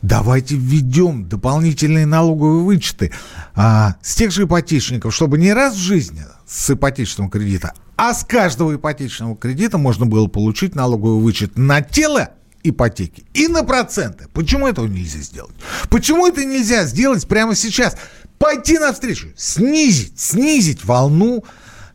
Давайте 0.02 0.56
введем 0.56 1.28
дополнительные 1.28 2.06
налоговые 2.06 2.64
вычеты 2.64 3.12
а, 3.56 3.96
с 4.02 4.16
тех 4.16 4.32
же 4.32 4.44
ипотечников, 4.44 5.14
чтобы 5.14 5.38
не 5.38 5.54
раз 5.54 5.76
в 5.76 5.80
жизни 5.80 6.24
с 6.48 6.70
ипотечного 6.70 7.30
кредита, 7.30 7.74
а 7.98 8.14
с 8.14 8.24
каждого 8.24 8.76
ипотечного 8.76 9.36
кредита 9.36 9.78
можно 9.78 10.06
было 10.06 10.28
получить 10.28 10.76
налоговый 10.76 11.22
вычет 11.22 11.58
на 11.58 11.82
тело 11.82 12.30
ипотеки 12.64 13.24
и 13.34 13.48
на 13.48 13.64
проценты. 13.64 14.28
Почему 14.34 14.68
этого 14.68 14.86
нельзя 14.86 15.20
сделать? 15.20 15.56
Почему 15.90 16.28
это 16.28 16.46
нельзя 16.46 16.86
сделать 16.86 17.28
прямо 17.28 17.56
сейчас? 17.56 17.96
Пойти 18.42 18.80
навстречу, 18.80 19.28
снизить, 19.38 20.20
снизить 20.20 20.84
волну 20.84 21.46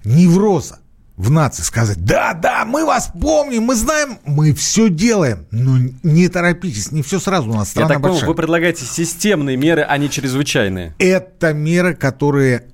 невроза 0.05 0.79
в 1.17 1.31
нации, 1.31 1.63
сказать, 1.63 2.05
да, 2.05 2.35
да, 2.35 2.65
мы 2.65 2.85
вас 2.85 3.11
помним, 3.21 3.65
мы 3.65 3.75
знаем, 3.75 4.19
мы 4.25 4.53
все 4.55 4.89
делаем, 4.89 5.47
но 5.51 5.79
не 6.03 6.29
торопитесь, 6.29 6.93
не 6.93 7.03
все 7.03 7.19
сразу 7.19 7.51
у 7.51 7.55
нас 7.55 7.71
страна 7.71 7.89
Я 7.89 7.95
так 7.95 8.03
большая. 8.03 8.21
понял, 8.21 8.33
вы 8.33 8.37
предлагаете 8.37 8.85
системные 8.85 9.57
меры, 9.57 9.83
а 9.83 9.97
не 9.99 10.09
чрезвычайные. 10.09 10.95
Это 10.99 11.53
меры, 11.53 11.95
которые 11.95 12.67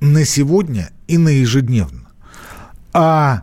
на 0.00 0.24
сегодня 0.24 0.90
и 1.08 1.18
на 1.18 1.28
ежедневно. 1.28 2.08
А 2.92 3.42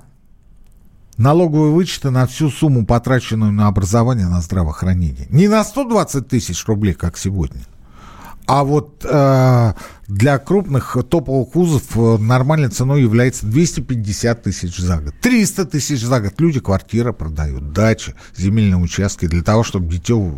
налоговые 1.18 1.72
вычеты 1.72 2.10
на 2.10 2.26
всю 2.26 2.50
сумму, 2.50 2.86
потраченную 2.86 3.52
на 3.52 3.68
образование, 3.68 4.28
на 4.28 4.42
здравоохранение. 4.42 5.28
Не 5.30 5.50
на 5.50 5.64
120 5.64 6.28
тысяч 6.28 6.66
рублей, 6.66 6.94
как 6.94 7.18
сегодня– 7.18 7.62
а 8.48 8.64
вот 8.64 9.06
э, 9.08 9.74
для 10.08 10.40
крупных 10.40 10.98
топовых 11.10 11.54
вузов 11.54 11.84
э, 11.98 12.18
нормальной 12.18 12.70
ценой 12.70 13.02
является 13.02 13.46
250 13.46 14.44
тысяч 14.44 14.78
за 14.78 14.98
год. 14.98 15.14
300 15.22 15.66
тысяч 15.66 16.02
за 16.02 16.22
год. 16.22 16.34
Люди 16.40 16.62
квартиры 16.62 17.12
продают, 17.12 17.74
дачи, 17.74 18.16
земельные 18.38 18.78
участки 18.78 19.28
для 19.28 19.44
того, 19.44 19.64
чтобы 19.64 19.92
дитё 19.94 20.34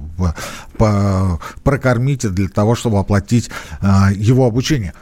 прокормить 1.64 2.26
и 2.26 2.30
для 2.30 2.49
того, 2.49 2.74
чтобы 2.74 2.97
оплатить 2.97 3.51
э, 3.82 3.86
его 4.16 4.45
обучение. 4.47 4.93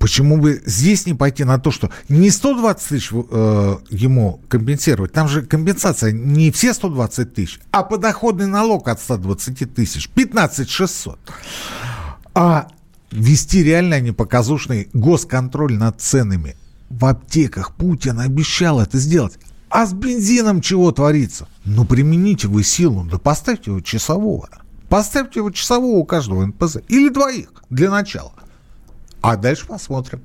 Почему 0.00 0.36
бы 0.36 0.60
здесь 0.66 1.06
не 1.06 1.14
пойти 1.14 1.44
на 1.44 1.60
то, 1.60 1.70
что 1.70 1.90
не 2.08 2.30
120 2.30 2.88
тысяч 2.88 3.10
э, 3.12 3.76
ему 3.90 4.40
компенсировать, 4.48 5.12
там 5.12 5.28
же 5.28 5.42
компенсация 5.42 6.10
не 6.10 6.50
все 6.50 6.74
120 6.74 7.34
тысяч, 7.34 7.60
а 7.70 7.84
подоходный 7.84 8.48
налог 8.48 8.88
от 8.88 9.00
120 9.00 9.72
тысяч, 9.72 10.08
15 10.08 10.68
600 10.68 11.20
а 12.34 12.68
вести 13.10 13.62
реально 13.62 14.00
непоказушный 14.00 14.88
госконтроль 14.92 15.74
над 15.74 16.00
ценами. 16.00 16.56
В 16.90 17.06
аптеках 17.06 17.74
Путин 17.74 18.20
обещал 18.20 18.80
это 18.80 18.98
сделать. 18.98 19.38
А 19.70 19.86
с 19.86 19.94
бензином 19.94 20.60
чего 20.60 20.92
творится? 20.92 21.48
Ну, 21.64 21.84
примените 21.86 22.48
вы 22.48 22.62
силу, 22.62 23.06
да 23.10 23.18
поставьте 23.18 23.70
его 23.70 23.80
часового. 23.80 24.48
Поставьте 24.90 25.40
его 25.40 25.50
часового 25.50 25.96
у 25.96 26.04
каждого 26.04 26.44
НПЗ. 26.44 26.78
Или 26.88 27.08
двоих, 27.08 27.48
для 27.70 27.90
начала. 27.90 28.32
А 29.22 29.36
дальше 29.36 29.66
посмотрим. 29.66 30.20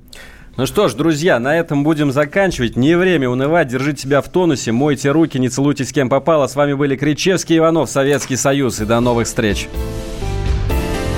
Ну 0.58 0.66
что 0.66 0.90
ж, 0.90 0.96
друзья, 0.96 1.40
на 1.40 1.56
этом 1.56 1.84
будем 1.84 2.12
заканчивать. 2.12 2.76
Не 2.76 2.98
время 2.98 3.30
унывать, 3.30 3.68
держите 3.68 4.02
себя 4.02 4.22
в 4.22 4.28
тонусе, 4.28 4.72
мойте 4.72 5.12
руки, 5.12 5.38
не 5.38 5.50
целуйте 5.50 5.86
с 5.86 5.94
кем 5.94 6.10
попало. 6.10 6.48
С 6.48 6.56
вами 6.56 6.74
были 6.74 6.98
Кричевский 6.98 7.56
и 7.56 7.60
Иванов, 7.60 7.90
Советский 7.90 8.36
Союз. 8.36 8.82
И 8.82 8.86
до 8.86 9.00
новых 9.00 9.28
встреч. 9.28 9.70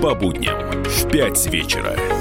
По 0.00 0.14
будням 0.14 0.84
в 0.84 1.10
5 1.10 1.46
вечера. 1.46 2.17